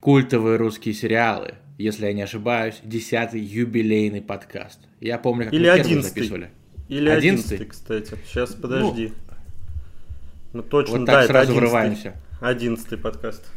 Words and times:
Культовые 0.00 0.56
русские 0.56 0.94
сериалы, 0.94 1.56
если 1.76 2.06
я 2.06 2.14
не 2.14 2.22
ошибаюсь, 2.22 2.80
десятый 2.82 3.42
юбилейный 3.42 4.22
подкаст. 4.22 4.80
Я 4.98 5.18
помню, 5.18 5.44
как 5.44 5.52
Или 5.52 5.68
мы 5.68 5.76
первый 5.76 6.02
записывали. 6.02 6.50
Или 6.88 7.10
Одиннадцатый? 7.10 7.66
кстати. 7.66 8.14
Сейчас, 8.26 8.54
подожди. 8.54 9.12
Ну, 10.54 10.62
точно, 10.62 10.96
Вот 11.00 11.04
да, 11.04 11.12
так 11.12 11.24
это 11.24 11.32
сразу 11.34 11.52
одиннадцатый. 11.52 11.68
врываемся. 11.68 12.14
Одиннадцатый 12.40 12.96
подкаст. 12.96 13.52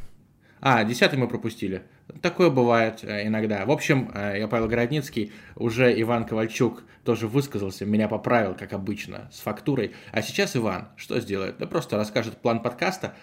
А, 0.59 0.83
десятый 0.83 1.17
мы 1.17 1.29
пропустили. 1.29 1.83
Такое 2.21 2.49
бывает 2.49 2.99
э, 3.03 3.25
иногда. 3.25 3.65
В 3.65 3.71
общем, 3.71 4.11
э, 4.13 4.39
я 4.39 4.47
Павел 4.49 4.67
Городницкий, 4.67 5.31
уже 5.55 5.97
Иван 6.01 6.25
Ковальчук 6.25 6.83
тоже 7.05 7.27
высказался, 7.27 7.85
меня 7.85 8.09
поправил, 8.09 8.53
как 8.53 8.73
обычно, 8.73 9.29
с 9.31 9.39
фактурой. 9.39 9.93
А 10.11 10.21
сейчас 10.21 10.57
Иван 10.57 10.89
что 10.97 11.19
сделает? 11.21 11.57
Да 11.57 11.67
просто 11.67 11.95
расскажет 11.95 12.37
план 12.37 12.61
подкаста, 12.61 13.13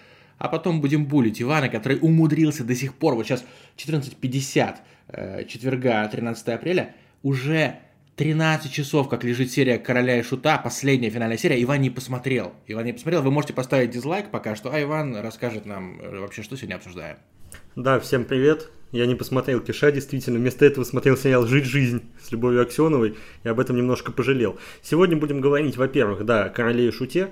а 0.41 0.47
потом 0.49 0.81
будем 0.81 1.05
булить 1.05 1.39
Ивана, 1.39 1.69
который 1.69 1.99
умудрился 2.01 2.63
до 2.63 2.73
сих 2.73 2.95
пор, 2.95 3.13
вот 3.13 3.27
сейчас 3.27 3.45
14.50 3.77 4.75
э, 5.09 5.45
четверга, 5.45 6.07
13 6.07 6.47
апреля, 6.47 6.95
уже 7.21 7.75
13 8.15 8.71
часов, 8.71 9.07
как 9.07 9.23
лежит 9.23 9.51
серия 9.51 9.77
«Короля 9.77 10.17
и 10.17 10.23
Шута», 10.23 10.57
последняя 10.57 11.11
финальная 11.11 11.37
серия, 11.37 11.61
Иван 11.61 11.81
не 11.81 11.91
посмотрел. 11.91 12.53
Иван 12.65 12.85
не 12.85 12.93
посмотрел, 12.93 13.21
вы 13.21 13.29
можете 13.29 13.53
поставить 13.53 13.91
дизлайк 13.91 14.31
пока 14.31 14.55
что, 14.55 14.73
а 14.73 14.81
Иван 14.81 15.15
расскажет 15.17 15.67
нам 15.67 16.01
э, 16.01 16.19
вообще, 16.19 16.41
что 16.41 16.57
сегодня 16.57 16.75
обсуждаем. 16.75 17.17
Да, 17.75 17.99
всем 17.99 18.25
привет. 18.25 18.71
Я 18.91 19.05
не 19.05 19.15
посмотрел 19.15 19.61
Киша, 19.61 19.91
действительно. 19.91 20.39
Вместо 20.39 20.65
этого 20.65 20.83
смотрел 20.83 21.15
сериал 21.15 21.45
«Жить 21.45 21.65
жизнь» 21.65 22.01
с 22.21 22.31
Любовью 22.31 22.63
Аксеновой 22.63 23.15
и 23.43 23.47
об 23.47 23.59
этом 23.59 23.77
немножко 23.77 24.11
пожалел. 24.11 24.57
Сегодня 24.81 25.15
будем 25.17 25.39
говорить, 25.39 25.77
во-первых, 25.77 26.25
да, 26.25 26.45
о 26.45 26.49
«Короле 26.49 26.87
и 26.87 26.91
Шуте». 26.91 27.29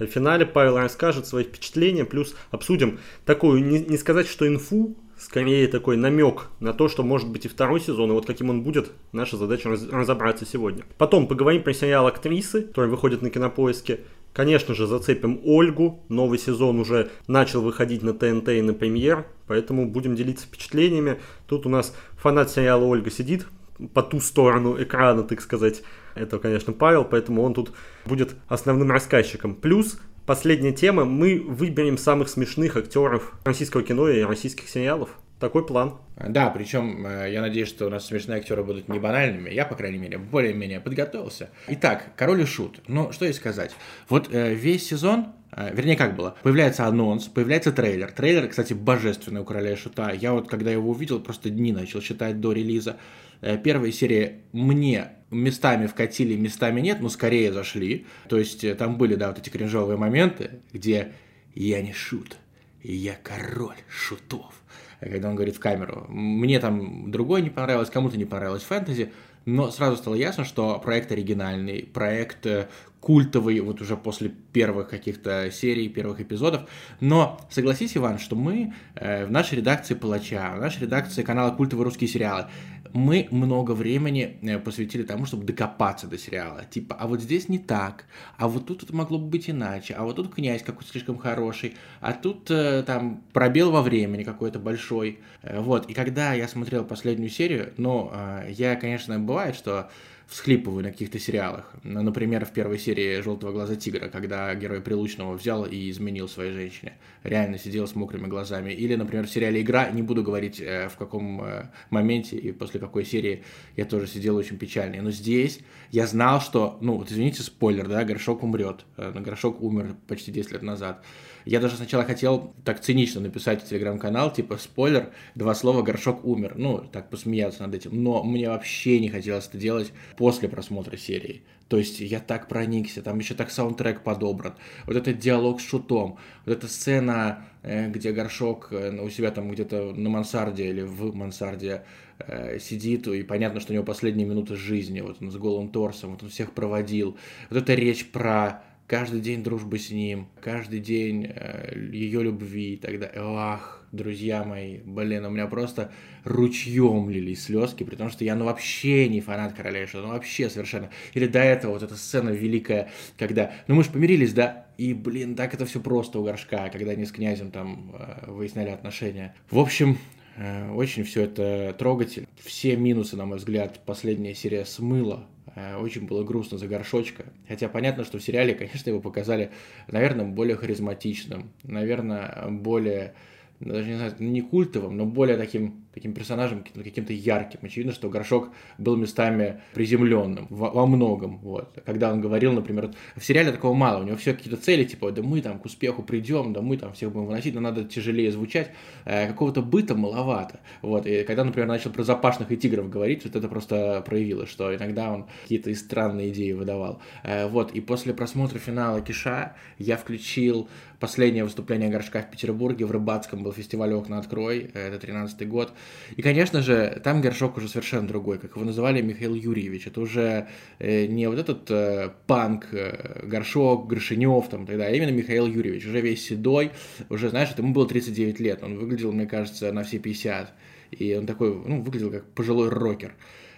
В 0.00 0.06
финале 0.06 0.46
Павел 0.46 0.78
расскажет 0.78 1.26
свои 1.26 1.44
впечатления, 1.44 2.04
плюс 2.04 2.34
обсудим 2.50 2.98
такую, 3.26 3.62
не, 3.62 3.80
не 3.80 3.98
сказать, 3.98 4.26
что 4.26 4.48
инфу, 4.48 4.96
скорее 5.18 5.68
такой 5.68 5.96
намек 5.96 6.48
на 6.58 6.72
то, 6.72 6.88
что 6.88 7.02
может 7.02 7.28
быть 7.28 7.44
и 7.44 7.48
второй 7.48 7.80
сезон, 7.80 8.10
и 8.10 8.14
вот 8.14 8.26
каким 8.26 8.48
он 8.48 8.62
будет, 8.62 8.92
наша 9.12 9.36
задача 9.36 9.68
раз- 9.68 9.88
разобраться 9.88 10.46
сегодня. 10.46 10.84
Потом 10.96 11.26
поговорим 11.26 11.62
про 11.62 11.74
сериал 11.74 12.06
«Актрисы», 12.06 12.62
который 12.62 12.88
выходит 12.88 13.20
на 13.20 13.28
кинопоиске. 13.28 14.00
Конечно 14.32 14.74
же, 14.74 14.86
зацепим 14.86 15.40
Ольгу. 15.44 16.00
Новый 16.08 16.38
сезон 16.38 16.78
уже 16.78 17.10
начал 17.26 17.60
выходить 17.62 18.02
на 18.02 18.14
ТНТ 18.14 18.48
и 18.50 18.62
на 18.62 18.72
премьер, 18.72 19.26
поэтому 19.46 19.86
будем 19.86 20.14
делиться 20.14 20.46
впечатлениями. 20.46 21.20
Тут 21.46 21.66
у 21.66 21.68
нас 21.68 21.94
фанат 22.16 22.50
сериала 22.50 22.84
Ольга 22.84 23.10
сидит 23.10 23.46
по 23.92 24.02
ту 24.02 24.20
сторону 24.20 24.80
экрана, 24.80 25.24
так 25.24 25.40
сказать. 25.40 25.82
Это, 26.14 26.38
конечно, 26.38 26.72
Павел, 26.72 27.04
поэтому 27.04 27.42
он 27.42 27.54
тут 27.54 27.72
будет 28.04 28.34
основным 28.48 28.90
рассказчиком. 28.90 29.54
Плюс 29.54 29.98
Последняя 30.30 30.70
тема. 30.70 31.04
Мы 31.04 31.40
выберем 31.40 31.98
самых 31.98 32.28
смешных 32.28 32.76
актеров 32.76 33.32
российского 33.44 33.82
кино 33.82 34.08
и 34.08 34.22
российских 34.22 34.68
сериалов. 34.68 35.18
Такой 35.40 35.66
план. 35.66 35.94
Да, 36.16 36.50
причем 36.50 37.04
э, 37.04 37.32
я 37.32 37.40
надеюсь, 37.40 37.66
что 37.66 37.86
у 37.86 37.90
нас 37.90 38.06
смешные 38.06 38.38
актеры 38.38 38.62
будут 38.62 38.88
не 38.88 39.00
банальными. 39.00 39.50
Я, 39.50 39.64
по 39.64 39.74
крайней 39.74 39.98
мере, 39.98 40.18
более-менее 40.18 40.78
подготовился. 40.78 41.50
Итак, 41.66 42.10
король 42.14 42.42
и 42.42 42.44
шут. 42.44 42.80
Ну, 42.86 43.10
что 43.10 43.24
и 43.24 43.32
сказать. 43.32 43.74
Вот 44.08 44.28
э, 44.30 44.54
весь 44.54 44.86
сезон, 44.86 45.32
э, 45.50 45.74
вернее, 45.74 45.96
как 45.96 46.14
было, 46.14 46.36
появляется 46.44 46.86
анонс, 46.86 47.24
появляется 47.24 47.72
трейлер. 47.72 48.12
Трейлер, 48.12 48.46
кстати, 48.46 48.72
божественный 48.72 49.40
у 49.40 49.44
короля 49.44 49.76
шута. 49.76 50.12
Я 50.12 50.32
вот, 50.32 50.48
когда 50.48 50.70
его 50.70 50.90
увидел, 50.90 51.18
просто 51.18 51.50
дни 51.50 51.72
начал 51.72 52.00
считать 52.02 52.40
до 52.40 52.52
релиза. 52.52 52.98
Э, 53.40 53.58
Первая 53.58 53.92
серия 53.92 54.40
мне 54.52 55.12
местами 55.30 55.86
вкатили, 55.86 56.36
местами 56.36 56.80
нет, 56.80 57.00
но 57.00 57.08
скорее 57.08 57.52
зашли. 57.52 58.06
То 58.28 58.38
есть 58.38 58.64
э, 58.64 58.74
там 58.74 58.98
были, 58.98 59.14
да, 59.14 59.28
вот 59.28 59.38
эти 59.38 59.50
кринжовые 59.50 59.96
моменты, 59.96 60.60
где 60.72 61.12
я 61.54 61.82
не 61.82 61.92
шут, 61.92 62.36
я 62.82 63.16
король 63.22 63.76
шутов 63.88 64.54
когда 65.00 65.30
он 65.30 65.34
говорит 65.34 65.56
в 65.56 65.60
камеру. 65.60 66.04
Мне 66.08 66.60
там 66.60 67.10
другое 67.10 67.40
не 67.40 67.50
понравилось, 67.50 67.90
кому-то 67.90 68.16
не 68.16 68.26
понравилось 68.26 68.62
фэнтези, 68.62 69.12
но 69.46 69.70
сразу 69.70 69.96
стало 69.96 70.14
ясно, 70.14 70.44
что 70.44 70.78
проект 70.78 71.10
оригинальный, 71.10 71.82
проект 71.82 72.44
э, 72.44 72.68
культовый, 73.00 73.60
вот 73.60 73.80
уже 73.80 73.96
после 73.96 74.30
первых 74.52 74.88
каких-то 74.88 75.50
серий, 75.50 75.88
первых 75.88 76.20
эпизодов. 76.20 76.68
Но 77.00 77.40
согласись, 77.50 77.96
Иван, 77.96 78.18
что 78.18 78.36
мы 78.36 78.74
э, 78.94 79.26
в 79.26 79.30
нашей 79.30 79.58
редакции 79.58 79.94
Палача, 79.94 80.54
в 80.56 80.60
нашей 80.60 80.82
редакции 80.82 81.22
канала 81.22 81.50
Культовые 81.50 81.84
русские 81.84 82.08
сериалы, 82.08 82.46
мы 82.92 83.28
много 83.30 83.72
времени 83.72 84.38
э, 84.42 84.58
посвятили 84.58 85.02
тому, 85.02 85.24
чтобы 85.24 85.44
докопаться 85.44 86.06
до 86.06 86.18
сериала. 86.18 86.64
Типа, 86.70 86.96
а 86.98 87.06
вот 87.06 87.20
здесь 87.20 87.48
не 87.48 87.58
так, 87.58 88.04
а 88.36 88.48
вот 88.48 88.66
тут 88.66 88.82
это 88.82 88.94
могло 88.94 89.18
бы 89.18 89.28
быть 89.28 89.48
иначе, 89.48 89.94
а 89.94 90.04
вот 90.04 90.16
тут 90.16 90.34
князь 90.34 90.62
какой-то 90.62 90.90
слишком 90.90 91.18
хороший, 91.18 91.76
а 92.00 92.12
тут 92.12 92.50
э, 92.50 92.82
там 92.86 93.22
пробел 93.32 93.70
во 93.70 93.82
времени 93.82 94.24
какой-то 94.24 94.58
большой. 94.58 95.20
Э, 95.42 95.60
Вот, 95.60 95.88
и 95.88 95.94
когда 95.94 96.34
я 96.34 96.48
смотрел 96.48 96.84
последнюю 96.84 97.30
серию, 97.30 97.72
ну, 97.76 98.10
э, 98.12 98.50
я, 98.50 98.76
конечно, 98.76 99.18
бывает, 99.18 99.54
что 99.54 99.90
всхлипываю 100.30 100.84
на 100.84 100.92
каких-то 100.92 101.18
сериалах. 101.18 101.74
Ну, 101.82 102.02
Например, 102.02 102.44
в 102.44 102.52
первой 102.52 102.78
серии 102.78 103.20
«Желтого 103.20 103.50
глаза 103.50 103.74
тигра», 103.74 104.08
когда 104.08 104.54
герой 104.54 104.80
Прилучного 104.80 105.34
взял 105.34 105.64
и 105.64 105.90
изменил 105.90 106.28
своей 106.28 106.52
женщине. 106.52 106.98
Реально 107.24 107.58
сидел 107.58 107.88
с 107.88 107.96
мокрыми 107.96 108.28
глазами. 108.28 108.72
Или, 108.72 108.94
например, 108.94 109.26
в 109.26 109.30
сериале 109.30 109.60
«Игра», 109.60 109.90
не 109.90 110.02
буду 110.02 110.22
говорить, 110.22 110.60
э, 110.60 110.88
в 110.88 110.96
каком 110.96 111.42
э, 111.42 111.70
моменте 111.90 112.36
и 112.36 112.52
после 112.52 112.78
какой 112.78 113.04
серии 113.04 113.42
я 113.76 113.84
тоже 113.84 114.06
сидел 114.06 114.36
очень 114.36 114.56
печальный. 114.56 115.00
Но 115.00 115.10
здесь 115.10 115.58
я 115.90 116.06
знал, 116.06 116.40
что, 116.40 116.78
ну, 116.80 116.96
вот 116.96 117.10
извините, 117.10 117.42
спойлер, 117.42 117.88
да, 117.88 118.04
Горшок 118.04 118.44
умрет. 118.44 118.84
Э, 118.96 119.12
Горшок 119.18 119.60
умер 119.60 119.96
почти 120.06 120.30
10 120.30 120.52
лет 120.52 120.62
назад. 120.62 121.04
Я 121.44 121.60
даже 121.60 121.76
сначала 121.76 122.04
хотел 122.04 122.54
так 122.64 122.80
цинично 122.80 123.20
написать 123.20 123.62
в 123.62 123.68
телеграм-канал, 123.68 124.32
типа, 124.32 124.58
спойлер, 124.58 125.10
два 125.34 125.54
слова, 125.54 125.82
Горшок 125.82 126.24
умер. 126.24 126.54
Ну, 126.56 126.78
так 126.78 127.10
посмеяться 127.10 127.62
над 127.62 127.74
этим. 127.74 128.02
Но 128.02 128.22
мне 128.22 128.48
вообще 128.48 129.00
не 129.00 129.08
хотелось 129.08 129.48
это 129.48 129.58
делать 129.58 129.92
после 130.16 130.48
просмотра 130.48 130.96
серии. 130.96 131.42
То 131.70 131.78
есть 131.78 132.00
я 132.00 132.18
так 132.18 132.48
проникся, 132.48 133.00
там 133.00 133.20
еще 133.20 133.34
так 133.34 133.52
саундтрек 133.52 134.02
подобран. 134.02 134.54
Вот 134.86 134.96
этот 134.96 135.20
диалог 135.20 135.60
с 135.60 135.64
шутом, 135.64 136.18
вот 136.44 136.56
эта 136.56 136.66
сцена, 136.66 137.44
э, 137.62 137.88
где 137.88 138.10
Горшок 138.10 138.72
э, 138.72 139.00
у 139.00 139.08
себя 139.08 139.30
там 139.30 139.48
где-то 139.52 139.92
на 139.94 140.10
мансарде 140.10 140.68
или 140.68 140.82
в 140.82 141.14
мансарде 141.14 141.84
э, 142.18 142.58
сидит, 142.58 143.06
и 143.06 143.22
понятно, 143.22 143.60
что 143.60 143.72
у 143.72 143.74
него 143.74 143.84
последние 143.84 144.26
минуты 144.26 144.56
жизни, 144.56 145.00
вот 145.00 145.18
он 145.22 145.30
с 145.30 145.36
голым 145.36 145.68
торсом, 145.68 146.10
вот 146.10 146.24
он 146.24 146.28
всех 146.28 146.54
проводил. 146.54 147.16
Вот 147.50 147.62
эта 147.62 147.74
речь 147.74 148.04
про 148.10 148.64
каждый 148.90 149.20
день 149.20 149.44
дружбы 149.44 149.78
с 149.78 149.92
ним, 149.92 150.26
каждый 150.40 150.80
день 150.80 151.24
э, 151.32 151.78
ее 151.92 152.24
любви 152.24 152.74
и 152.74 152.76
так 152.76 152.98
далее. 152.98 153.22
Ах, 153.24 153.86
друзья 153.92 154.42
мои, 154.42 154.78
блин, 154.78 155.24
у 155.26 155.30
меня 155.30 155.46
просто 155.46 155.92
ручьем 156.24 157.08
лились 157.08 157.44
слезки, 157.44 157.84
при 157.84 157.94
том, 157.94 158.10
что 158.10 158.24
я 158.24 158.34
ну 158.34 158.46
вообще 158.46 159.08
не 159.08 159.20
фанат 159.20 159.52
Короля 159.52 159.84
и 159.84 159.86
Шута, 159.86 160.08
ну 160.08 160.08
вообще 160.08 160.50
совершенно. 160.50 160.90
Или 161.14 161.28
до 161.28 161.38
этого 161.38 161.74
вот 161.74 161.84
эта 161.84 161.94
сцена 161.94 162.30
великая, 162.30 162.90
когда, 163.16 163.52
ну 163.68 163.76
мы 163.76 163.84
же 163.84 163.90
помирились, 163.90 164.32
да, 164.32 164.66
и, 164.76 164.92
блин, 164.92 165.36
так 165.36 165.54
это 165.54 165.66
все 165.66 165.78
просто 165.78 166.18
у 166.18 166.24
Горшка, 166.24 166.68
когда 166.70 166.90
они 166.90 167.04
с 167.04 167.12
князем 167.12 167.52
там 167.52 167.94
э, 167.96 168.28
выясняли 168.28 168.70
отношения. 168.70 169.36
В 169.52 169.60
общем, 169.60 169.98
э, 170.36 170.68
очень 170.72 171.04
все 171.04 171.22
это 171.22 171.76
трогательно. 171.78 172.26
Все 172.42 172.74
минусы, 172.74 173.16
на 173.16 173.24
мой 173.24 173.38
взгляд, 173.38 173.84
последняя 173.86 174.34
серия 174.34 174.64
смыла. 174.64 175.28
Э, 175.54 175.76
Очень 175.76 176.06
было 176.06 176.24
грустно 176.24 176.58
за 176.58 176.66
горшочка. 176.68 177.24
Хотя 177.48 177.68
понятно, 177.68 178.04
что 178.04 178.18
в 178.18 178.22
сериале, 178.22 178.54
конечно, 178.56 178.90
его 178.90 179.00
показали, 179.00 179.50
наверное, 179.88 180.26
более 180.26 180.56
харизматичным, 180.56 181.50
наверное, 181.64 182.46
более 182.48 183.14
даже 183.60 183.88
не 183.90 183.96
знаю, 183.96 184.14
не 184.18 184.40
культовым, 184.40 184.96
но 184.96 185.04
более 185.04 185.36
таким, 185.36 185.79
таким 185.94 186.12
персонажем, 186.12 186.62
каким- 186.62 186.82
каким-то 186.82 187.12
ярким. 187.12 187.60
Очевидно, 187.62 187.92
что 187.92 188.08
Горшок 188.08 188.50
был 188.78 188.96
местами 188.96 189.60
приземленным 189.74 190.46
во, 190.50 190.70
во 190.70 190.86
многом. 190.86 191.38
Вот. 191.38 191.78
Когда 191.84 192.12
он 192.12 192.20
говорил, 192.20 192.52
например, 192.52 192.90
в 193.16 193.24
сериале 193.24 193.52
такого 193.52 193.74
мало, 193.74 194.02
у 194.02 194.06
него 194.06 194.16
все 194.16 194.34
какие-то 194.34 194.60
цели, 194.60 194.84
типа, 194.84 195.10
да 195.12 195.22
мы 195.22 195.40
там 195.40 195.58
к 195.58 195.64
успеху 195.64 196.02
придем, 196.02 196.52
да 196.52 196.60
мы 196.60 196.76
там 196.76 196.92
всех 196.92 197.12
будем 197.12 197.26
выносить, 197.26 197.54
но 197.54 197.60
надо 197.60 197.84
тяжелее 197.84 198.30
звучать. 198.30 198.70
Э, 199.04 199.26
какого-то 199.28 199.62
быта 199.62 199.94
маловато. 199.94 200.60
Вот. 200.82 201.06
И 201.06 201.24
когда, 201.24 201.44
например, 201.44 201.68
начал 201.68 201.90
про 201.90 202.02
запашных 202.02 202.52
и 202.52 202.56
тигров 202.56 202.88
говорить, 202.88 203.24
вот 203.24 203.36
это 203.36 203.48
просто 203.48 204.02
проявилось, 204.06 204.48
что 204.48 204.74
иногда 204.74 205.12
он 205.12 205.26
какие-то 205.42 205.74
странные 205.74 206.30
идеи 206.30 206.52
выдавал. 206.52 207.00
Э, 207.24 207.46
вот. 207.48 207.72
И 207.72 207.80
после 207.80 208.14
просмотра 208.14 208.58
финала 208.58 209.00
Киша 209.00 209.54
я 209.78 209.96
включил 209.96 210.68
последнее 211.00 211.44
выступление 211.44 211.88
Горшка 211.88 212.22
в 212.22 212.30
Петербурге, 212.30 212.84
в 212.84 212.90
Рыбацком 212.90 213.42
был 213.42 213.52
фестиваль 213.52 213.92
«Окна 213.94 214.18
открой», 214.18 214.70
э, 214.74 214.88
это 214.88 214.98
13 214.98 215.48
год. 215.48 215.72
И, 216.14 216.22
конечно 216.22 216.62
же, 216.62 217.00
там 217.02 217.20
Горшок 217.22 217.56
уже 217.56 217.68
совершенно 217.68 218.06
другой, 218.06 218.38
как 218.38 218.56
его 218.56 218.64
называли 218.64 219.00
Михаил 219.00 219.34
Юрьевич. 219.34 219.86
Это 219.86 220.00
уже 220.00 220.46
э, 220.78 221.06
не 221.06 221.28
вот 221.28 221.38
этот 221.38 221.70
э, 221.70 222.10
панк 222.26 222.66
э, 222.72 223.26
Горшок, 223.26 223.88
Горшинев 223.88 224.48
там, 224.48 224.66
тогда, 224.66 224.84
а 224.86 224.90
именно 224.90 225.10
Михаил 225.10 225.46
Юрьевич, 225.46 225.86
уже 225.86 226.00
весь 226.00 226.24
седой, 226.24 226.72
уже, 227.08 227.30
знаешь, 227.30 227.48
ему 227.56 227.72
было 227.72 227.88
39 227.88 228.38
лет, 228.38 228.62
он 228.62 228.78
выглядел, 228.78 229.12
мне 229.12 229.26
кажется, 229.26 229.72
на 229.72 229.82
все 229.82 229.98
50. 229.98 230.52
И 230.90 231.14
он 231.14 231.26
такой, 231.26 231.54
ну, 231.54 231.82
выглядел 231.82 232.10
как 232.10 232.24
пожилой 232.26 232.68
рокер. 232.68 233.14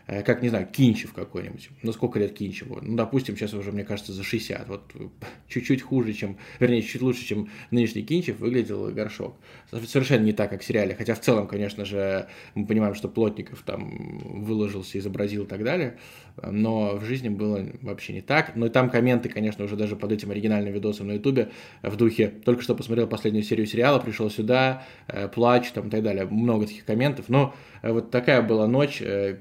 Э, 0.07 0.23
как, 0.23 0.43
не 0.43 0.49
знаю, 0.49 0.67
Кинчев 0.67 1.13
какой-нибудь. 1.13 1.71
Ну, 1.83 1.93
сколько 1.93 2.19
лет 2.19 2.33
Кинчеву? 2.33 2.79
Ну, 2.83 2.97
допустим, 2.97 3.37
сейчас 3.37 3.55
уже, 3.55 3.73
мне 3.73 3.85
кажется, 3.85 4.13
за 4.13 4.23
60. 4.23 4.69
Вот 4.69 4.93
чуть-чуть 5.49 5.83
хуже, 5.83 6.13
чем, 6.13 6.39
вернее, 6.61 6.83
чуть 6.83 7.03
лучше, 7.03 7.25
чем 7.25 7.49
нынешний 7.71 8.03
Кинчев 8.03 8.39
выглядел 8.39 8.91
Горшок. 8.91 9.37
Совершенно 9.71 10.25
не 10.25 10.33
так, 10.33 10.51
как 10.51 10.63
в 10.63 10.65
сериале. 10.65 10.95
Хотя 10.95 11.15
в 11.15 11.21
целом, 11.21 11.47
конечно 11.47 11.85
же, 11.85 12.29
мы 12.55 12.67
понимаем, 12.67 12.95
что 12.95 13.09
Плотников 13.09 13.63
там 13.63 14.19
выложился, 14.19 14.99
изобразил 14.99 15.45
и 15.45 15.47
так 15.47 15.65
далее. 15.65 15.99
Но 16.43 16.97
в 16.97 17.05
жизни 17.05 17.29
было 17.29 17.67
вообще 17.83 18.15
не 18.15 18.21
так. 18.21 18.57
Но 18.57 18.67
и 18.67 18.71
там 18.71 18.91
комменты, 18.91 19.29
конечно, 19.29 19.65
уже 19.65 19.77
даже 19.77 19.97
под 19.97 20.13
этим 20.13 20.31
оригинальным 20.31 20.73
видосом 20.73 21.09
на 21.09 21.13
Ютубе 21.13 21.51
в 21.83 21.97
духе 21.97 22.29
«Только 22.29 22.63
что 22.63 22.75
посмотрел 22.75 23.07
последнюю 23.07 23.45
серию 23.45 23.67
сериала, 23.67 23.99
пришел 23.99 24.31
сюда, 24.31 24.85
э, 25.09 25.29
плачу» 25.29 25.73
там 25.75 25.89
и 25.89 25.91
так 25.91 26.03
далее. 26.03 26.25
Много 26.25 26.67
таких 26.67 26.85
комментов. 26.85 27.29
Но 27.29 27.55
э, 27.83 27.93
вот 27.93 28.11
такая 28.11 28.43
была 28.43 28.67
ночь 28.67 29.01
э, 29.01 29.39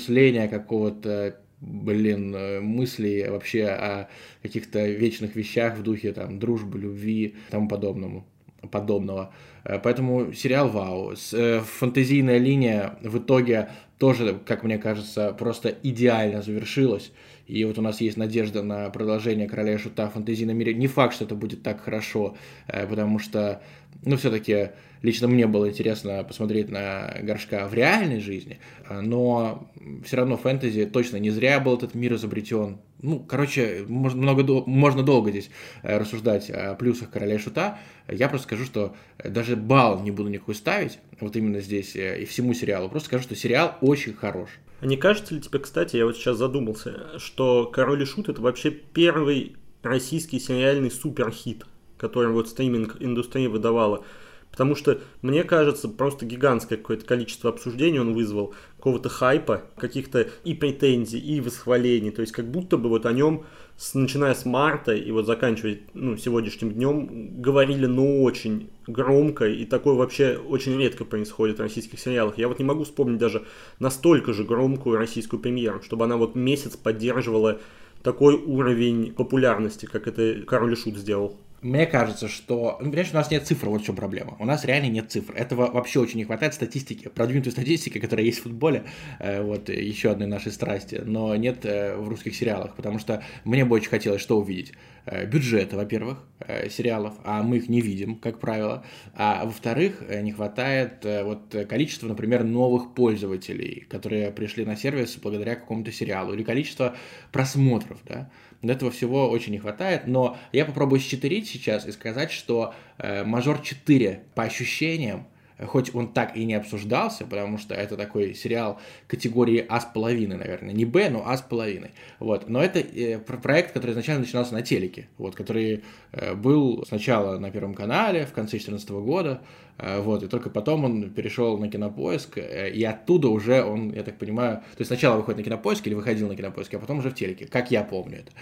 переосмысления 0.00 0.48
какого-то 0.48 1.36
блин, 1.60 2.64
мыслей 2.64 3.28
вообще 3.28 3.66
о 3.66 4.08
каких-то 4.42 4.86
вечных 4.86 5.36
вещах 5.36 5.76
в 5.76 5.82
духе 5.82 6.12
там 6.12 6.38
дружбы, 6.38 6.78
любви 6.78 7.24
и 7.26 7.34
тому 7.50 7.68
подобному 7.68 8.26
подобного. 8.70 9.34
Поэтому 9.82 10.32
сериал 10.32 10.70
вау. 10.70 11.14
Фантазийная 11.16 12.38
линия 12.38 12.98
в 13.02 13.18
итоге 13.18 13.68
тоже, 13.98 14.38
как 14.46 14.64
мне 14.64 14.78
кажется, 14.78 15.34
просто 15.38 15.68
идеально 15.82 16.40
завершилась. 16.40 17.12
И 17.46 17.62
вот 17.64 17.78
у 17.78 17.82
нас 17.82 18.00
есть 18.00 18.16
надежда 18.16 18.62
на 18.62 18.88
продолжение 18.88 19.48
«Короля 19.48 19.76
Шута» 19.78 20.08
в 20.08 20.14
фэнтезийном 20.14 20.56
мире. 20.56 20.72
Не 20.72 20.86
факт, 20.86 21.14
что 21.14 21.24
это 21.24 21.34
будет 21.34 21.62
так 21.62 21.82
хорошо, 21.82 22.36
потому 22.66 23.18
что, 23.18 23.60
ну, 24.04 24.16
все-таки 24.16 24.70
Лично 25.02 25.28
мне 25.28 25.46
было 25.46 25.68
интересно 25.68 26.22
посмотреть 26.24 26.68
на 26.70 27.16
Горшка 27.22 27.66
в 27.68 27.74
реальной 27.74 28.20
жизни, 28.20 28.60
но 28.88 29.70
все 30.04 30.18
равно 30.18 30.36
фэнтези 30.36 30.84
точно 30.84 31.16
не 31.16 31.30
зря 31.30 31.58
был 31.58 31.76
этот 31.76 31.94
мир 31.94 32.14
изобретен. 32.14 32.78
Ну, 33.02 33.18
короче, 33.18 33.84
можно, 33.88 34.20
много, 34.20 34.62
можно 34.66 35.02
долго 35.02 35.30
здесь 35.30 35.50
э, 35.82 35.96
рассуждать 35.98 36.50
о 36.50 36.74
плюсах 36.74 37.10
Короля 37.10 37.38
Шута. 37.38 37.78
Я 38.08 38.28
просто 38.28 38.46
скажу, 38.46 38.64
что 38.64 38.94
даже 39.24 39.56
балл 39.56 40.02
не 40.02 40.10
буду 40.10 40.28
никакой 40.28 40.54
ставить, 40.54 40.98
вот 41.18 41.34
именно 41.34 41.60
здесь 41.60 41.96
э, 41.96 42.20
и 42.20 42.24
всему 42.26 42.52
сериалу. 42.52 42.90
Просто 42.90 43.06
скажу, 43.08 43.22
что 43.22 43.34
сериал 43.34 43.78
очень 43.80 44.12
хорош. 44.12 44.50
А 44.80 44.86
не 44.86 44.96
кажется 44.96 45.34
ли 45.34 45.40
тебе, 45.40 45.58
кстати, 45.58 45.96
я 45.96 46.04
вот 46.04 46.16
сейчас 46.16 46.36
задумался, 46.36 47.18
что 47.18 47.66
«Король 47.66 48.02
и 48.02 48.06
Шут»— 48.06 48.28
это 48.30 48.40
вообще 48.40 48.70
первый 48.70 49.56
российский 49.82 50.38
сериальный 50.38 50.90
суперхит, 50.90 51.64
который 51.96 52.32
вот 52.32 52.48
стриминг-индустрия 52.48 53.48
выдавала? 53.48 54.04
Потому 54.50 54.74
что, 54.74 55.00
мне 55.22 55.44
кажется, 55.44 55.88
просто 55.88 56.26
гигантское 56.26 56.76
какое-то 56.76 57.04
количество 57.04 57.50
обсуждений 57.50 58.00
он 58.00 58.14
вызвал, 58.14 58.54
какого-то 58.76 59.08
хайпа, 59.08 59.62
каких-то 59.76 60.28
и 60.44 60.54
претензий, 60.54 61.18
и 61.18 61.40
восхвалений. 61.40 62.10
То 62.10 62.20
есть 62.20 62.32
как 62.32 62.50
будто 62.50 62.76
бы 62.76 62.88
вот 62.88 63.06
о 63.06 63.12
нем, 63.12 63.44
с, 63.76 63.94
начиная 63.94 64.34
с 64.34 64.44
марта 64.44 64.92
и 64.92 65.10
вот 65.12 65.26
заканчивая 65.26 65.78
ну, 65.94 66.16
сегодняшним 66.16 66.72
днем, 66.72 67.40
говорили 67.40 67.86
ну 67.86 68.22
очень 68.22 68.68
громко, 68.86 69.46
и 69.46 69.64
такое 69.64 69.94
вообще 69.94 70.36
очень 70.36 70.76
редко 70.78 71.04
происходит 71.04 71.58
в 71.58 71.62
российских 71.62 72.00
сериалах. 72.00 72.36
Я 72.36 72.48
вот 72.48 72.58
не 72.58 72.64
могу 72.64 72.84
вспомнить 72.84 73.18
даже 73.18 73.44
настолько 73.78 74.32
же 74.32 74.44
громкую 74.44 74.98
российскую 74.98 75.40
премьеру, 75.40 75.80
чтобы 75.82 76.04
она 76.04 76.16
вот 76.16 76.34
месяц 76.34 76.76
поддерживала 76.76 77.60
такой 78.02 78.34
уровень 78.34 79.12
популярности, 79.12 79.86
как 79.86 80.08
это 80.08 80.42
Король 80.46 80.76
Шут 80.76 80.96
сделал. 80.96 81.38
Мне 81.62 81.84
кажется, 81.84 82.26
что, 82.28 82.78
ну, 82.80 82.86
понимаешь, 82.86 83.10
у 83.12 83.16
нас 83.16 83.30
нет 83.30 83.46
цифр, 83.46 83.68
вот 83.68 83.82
в 83.82 83.84
чем 83.84 83.94
проблема. 83.94 84.34
У 84.38 84.46
нас 84.46 84.64
реально 84.64 84.88
нет 84.88 85.12
цифр. 85.12 85.34
Этого 85.34 85.70
вообще 85.70 86.00
очень 86.00 86.16
не 86.16 86.24
хватает 86.24 86.54
статистики, 86.54 87.08
продвинутой 87.08 87.52
статистики, 87.52 87.98
которая 87.98 88.24
есть 88.24 88.38
в 88.38 88.44
футболе, 88.44 88.84
э, 89.18 89.42
вот 89.42 89.68
еще 89.68 90.10
одной 90.10 90.26
нашей 90.26 90.52
страсти, 90.52 91.02
но 91.04 91.36
нет 91.36 91.66
э, 91.66 91.96
в 91.96 92.08
русских 92.08 92.34
сериалах, 92.34 92.74
потому 92.76 92.98
что 92.98 93.22
мне 93.44 93.66
бы 93.66 93.76
очень 93.76 93.90
хотелось 93.90 94.22
что 94.22 94.40
увидеть? 94.40 94.72
Э, 95.04 95.26
бюджета, 95.26 95.76
во-первых, 95.76 96.24
сериалов, 96.70 97.12
а 97.24 97.42
мы 97.42 97.58
их 97.58 97.68
не 97.68 97.82
видим, 97.82 98.16
как 98.16 98.40
правило, 98.40 98.82
а 99.14 99.44
во-вторых, 99.44 100.02
не 100.22 100.32
хватает 100.32 101.04
вот 101.04 101.54
количества, 101.68 102.08
например, 102.08 102.44
новых 102.44 102.94
пользователей, 102.94 103.86
которые 103.90 104.30
пришли 104.30 104.64
на 104.64 104.76
сервис 104.76 105.18
благодаря 105.22 105.56
какому-то 105.56 105.92
сериалу, 105.92 106.32
или 106.32 106.42
количество 106.42 106.96
просмотров, 107.30 107.98
да, 108.08 108.30
этого 108.62 108.90
всего 108.90 109.30
очень 109.30 109.52
не 109.52 109.58
хватает, 109.58 110.06
но 110.06 110.36
я 110.52 110.64
попробую 110.64 111.00
счетырить 111.00 111.48
сейчас 111.48 111.86
и 111.86 111.92
сказать, 111.92 112.30
что 112.30 112.74
э, 112.98 113.24
«Мажор 113.24 113.60
4» 113.62 114.20
по 114.34 114.42
ощущениям, 114.42 115.26
хоть 115.66 115.94
он 115.94 116.12
так 116.12 116.36
и 116.36 116.44
не 116.44 116.54
обсуждался, 116.54 117.24
потому 117.24 117.58
что 117.58 117.74
это 117.74 117.96
такой 117.96 118.34
сериал 118.34 118.78
категории 119.06 119.64
А 119.68 119.80
с 119.80 119.84
половиной, 119.84 120.36
наверное, 120.36 120.72
не 120.72 120.84
Б, 120.84 121.10
но 121.10 121.22
А 121.26 121.36
с 121.36 121.42
половиной, 121.42 121.90
вот, 122.18 122.48
но 122.48 122.62
это 122.62 122.78
э, 122.78 123.18
проект, 123.18 123.72
который 123.72 123.92
изначально 123.92 124.22
начинался 124.22 124.54
на 124.54 124.62
телеке, 124.62 125.08
вот, 125.18 125.34
который 125.34 125.84
э, 126.12 126.34
был 126.34 126.84
сначала 126.86 127.38
на 127.38 127.50
Первом 127.50 127.74
канале 127.74 128.26
в 128.26 128.32
конце 128.32 128.52
2014 128.52 128.90
года, 128.90 129.42
э, 129.78 130.00
вот, 130.00 130.22
и 130.22 130.28
только 130.28 130.50
потом 130.50 130.84
он 130.84 131.10
перешел 131.10 131.58
на 131.58 131.68
Кинопоиск, 131.68 132.38
и 132.38 132.84
оттуда 132.84 133.28
уже 133.28 133.62
он, 133.62 133.92
я 133.92 134.02
так 134.02 134.18
понимаю, 134.18 134.58
то 134.58 134.80
есть 134.80 134.88
сначала 134.88 135.16
выходит 135.16 135.38
на 135.38 135.44
Кинопоиск 135.44 135.86
или 135.86 135.94
выходил 135.94 136.28
на 136.28 136.36
Кинопоиск, 136.36 136.72
а 136.74 136.78
потом 136.78 136.98
уже 136.98 137.10
в 137.10 137.14
телеке, 137.14 137.46
как 137.46 137.70
я 137.70 137.82
помню 137.82 138.18
это. 138.18 138.32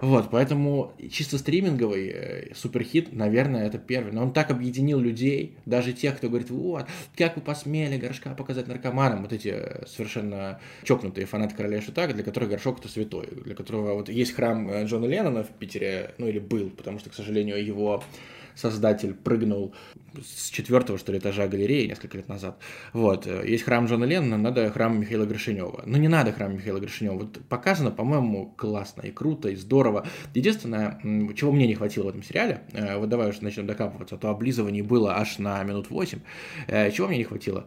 Вот, 0.00 0.28
поэтому 0.30 0.92
чисто 1.10 1.38
стриминговый 1.38 2.52
суперхит, 2.54 3.12
наверное, 3.12 3.66
это 3.66 3.78
первый, 3.78 4.12
но 4.12 4.22
он 4.22 4.32
так 4.32 4.50
объединил 4.50 4.98
людей, 4.98 5.56
даже 5.66 5.92
тех, 5.92 6.16
кто 6.16 6.28
говорит, 6.28 6.50
вот, 6.64 6.86
как 7.16 7.36
вы 7.36 7.42
посмели 7.42 7.98
Горшка 7.98 8.34
показать 8.34 8.66
наркоманам, 8.66 9.22
вот 9.22 9.32
эти 9.32 9.48
э, 9.48 9.86
совершенно 9.86 10.60
чокнутые 10.82 11.26
фанаты 11.26 11.54
Короля 11.54 11.80
Шута, 11.80 12.06
для 12.06 12.24
которых 12.24 12.50
Горшок 12.50 12.80
это 12.80 12.88
святой, 12.88 13.28
для 13.44 13.54
которого 13.54 13.94
вот 13.94 14.08
есть 14.08 14.34
храм 14.34 14.68
э, 14.70 14.84
Джона 14.86 15.06
Леннона 15.06 15.44
в 15.44 15.50
Питере, 15.50 16.14
ну 16.18 16.26
или 16.26 16.38
был, 16.38 16.70
потому 16.70 16.98
что, 16.98 17.10
к 17.10 17.14
сожалению, 17.14 17.64
его 17.64 18.02
создатель 18.54 19.14
прыгнул 19.14 19.74
с 20.22 20.50
четвертого, 20.50 20.98
что 20.98 21.12
ли, 21.12 21.18
этажа 21.18 21.46
галереи 21.48 21.86
несколько 21.86 22.16
лет 22.16 22.28
назад. 22.28 22.58
Вот. 22.92 23.26
Э, 23.26 23.44
есть 23.46 23.64
храм 23.64 23.86
Джона 23.86 24.04
Леннона, 24.04 24.38
надо 24.38 24.70
храм 24.70 24.98
Михаила 25.00 25.24
Гришинева. 25.24 25.82
Но 25.86 25.98
не 25.98 26.08
надо 26.08 26.32
храм 26.32 26.54
Михаила 26.54 26.78
Гришинева. 26.78 27.14
Вот 27.14 27.40
показано, 27.48 27.90
по-моему, 27.90 28.54
классно 28.56 29.02
и 29.02 29.10
круто, 29.10 29.48
и 29.48 29.56
здорово. 29.56 30.06
Единственное, 30.34 31.00
чего 31.34 31.52
мне 31.52 31.66
не 31.66 31.74
хватило 31.74 32.04
в 32.04 32.08
этом 32.08 32.22
сериале, 32.22 32.62
э, 32.72 32.96
вот 32.96 33.08
давай 33.08 33.30
уже 33.30 33.42
начнем 33.42 33.66
докапываться, 33.66 34.14
а 34.14 34.18
то 34.18 34.30
облизываний 34.30 34.82
было 34.82 35.16
аж 35.16 35.38
на 35.38 35.62
минут 35.64 35.90
8. 35.90 36.20
Э, 36.68 36.90
чего 36.90 37.08
мне 37.08 37.18
не 37.18 37.24
хватило? 37.24 37.66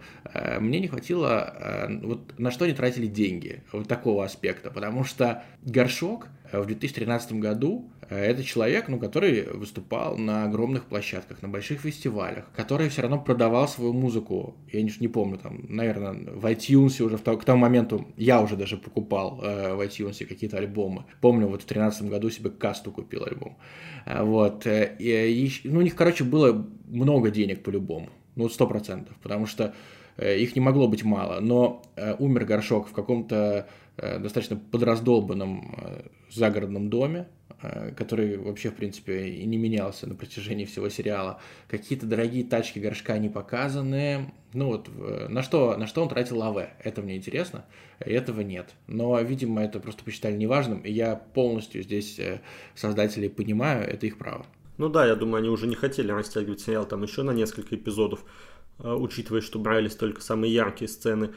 Мне 0.60 0.80
не 0.80 0.88
хватило, 0.88 1.90
вот 2.04 2.38
на 2.38 2.52
что 2.52 2.66
они 2.66 2.74
тратили 2.74 3.08
деньги, 3.08 3.64
вот 3.72 3.88
такого 3.88 4.24
аспекта, 4.24 4.70
потому 4.72 5.04
что 5.04 5.44
горшок 5.64 6.28
в 6.52 6.66
2013 6.66 7.34
году 7.34 7.90
это 8.16 8.44
человек, 8.44 8.88
ну, 8.88 9.00
который 9.00 9.44
выступал 9.52 10.18
на 10.18 10.46
огромных 10.46 10.86
площадках, 10.86 11.42
на 11.42 11.50
больших 11.50 11.82
фестивалях, 11.82 12.46
который 12.56 12.88
все 12.88 13.02
равно 13.02 13.20
продавал 13.20 13.68
свою 13.68 13.92
музыку. 13.92 14.56
Я 14.72 14.82
не, 14.82 14.92
не 15.00 15.08
помню, 15.10 15.38
там, 15.38 15.66
наверное, 15.68 16.14
в 16.14 16.46
iTunes 16.46 17.02
уже 17.04 17.18
в 17.18 17.22
то, 17.22 17.36
к 17.38 17.44
тому 17.44 17.60
моменту 17.60 18.08
я 18.16 18.42
уже 18.42 18.56
даже 18.56 18.78
покупал 18.78 19.42
э, 19.44 19.74
в 19.74 19.82
iTunes 19.82 20.26
какие-то 20.26 20.58
альбомы. 20.58 21.04
Помню, 21.20 21.48
вот 21.48 21.64
в 21.64 21.68
2013 21.68 22.04
году 22.04 22.30
себе 22.30 22.50
касту 22.50 22.92
купил 22.92 23.26
альбом. 23.26 23.58
Э, 24.06 24.24
вот. 24.24 24.66
Э, 24.66 24.96
и, 25.00 25.46
и, 25.46 25.52
ну, 25.66 25.80
у 25.80 25.82
них, 25.82 25.96
короче, 25.96 26.24
было 26.24 26.66
много 26.88 27.30
денег 27.30 27.62
по-любому. 27.64 28.10
Ну, 28.36 28.48
сто 28.48 28.68
процентов. 28.68 29.18
Потому 29.22 29.48
что 29.48 29.74
э, 30.16 30.38
их 30.40 30.56
не 30.56 30.62
могло 30.62 30.88
быть 30.88 31.04
мало. 31.04 31.42
Но 31.42 31.82
э, 31.98 32.16
умер 32.20 32.46
Горшок 32.46 32.88
в 32.88 32.94
каком-то 32.94 33.68
э, 33.98 34.20
достаточно 34.20 34.56
подраздолбанном 34.56 35.76
э, 35.78 36.02
загородном 36.30 36.90
доме, 36.90 37.28
Э, 37.28 37.37
который 37.96 38.38
вообще, 38.38 38.70
в 38.70 38.76
принципе, 38.76 39.30
и 39.30 39.46
не 39.46 39.58
менялся 39.58 40.08
на 40.08 40.16
протяжении 40.16 40.66
всего 40.66 40.90
сериала. 40.90 41.42
Какие-то 41.68 42.06
дорогие 42.06 42.44
тачки 42.44 42.80
горшка 42.80 43.18
не 43.18 43.30
показаны. 43.30 44.32
Ну 44.54 44.68
вот, 44.68 44.90
на 45.30 45.42
что, 45.44 45.76
на 45.78 45.88
что 45.88 46.02
он 46.02 46.10
тратил 46.10 46.42
АВ? 46.42 46.70
Это 46.84 47.02
мне 47.02 47.18
интересно, 47.18 47.66
этого 48.00 48.42
нет. 48.42 48.74
Но, 48.88 49.20
видимо, 49.22 49.62
это 49.62 49.80
просто 49.80 50.04
посчитали 50.04 50.36
неважным, 50.36 50.80
и 50.80 50.92
я 50.92 51.16
полностью 51.16 51.84
здесь 51.84 52.18
э, 52.20 52.42
создателей 52.76 53.30
понимаю, 53.30 53.88
это 53.88 54.06
их 54.06 54.18
право. 54.18 54.46
Ну 54.78 54.90
да, 54.90 55.06
я 55.06 55.16
думаю, 55.16 55.40
они 55.40 55.50
уже 55.50 55.68
не 55.68 55.76
хотели 55.76 56.12
растягивать 56.12 56.62
сериал 56.62 56.86
там 56.86 57.04
еще 57.04 57.24
на 57.24 57.32
несколько 57.32 57.76
эпизодов, 57.76 58.24
э, 58.80 58.92
учитывая, 58.92 59.42
что 59.42 59.60
брались 59.60 59.96
только 59.96 60.22
самые 60.22 60.54
яркие 60.54 60.88
сцены. 60.88 61.32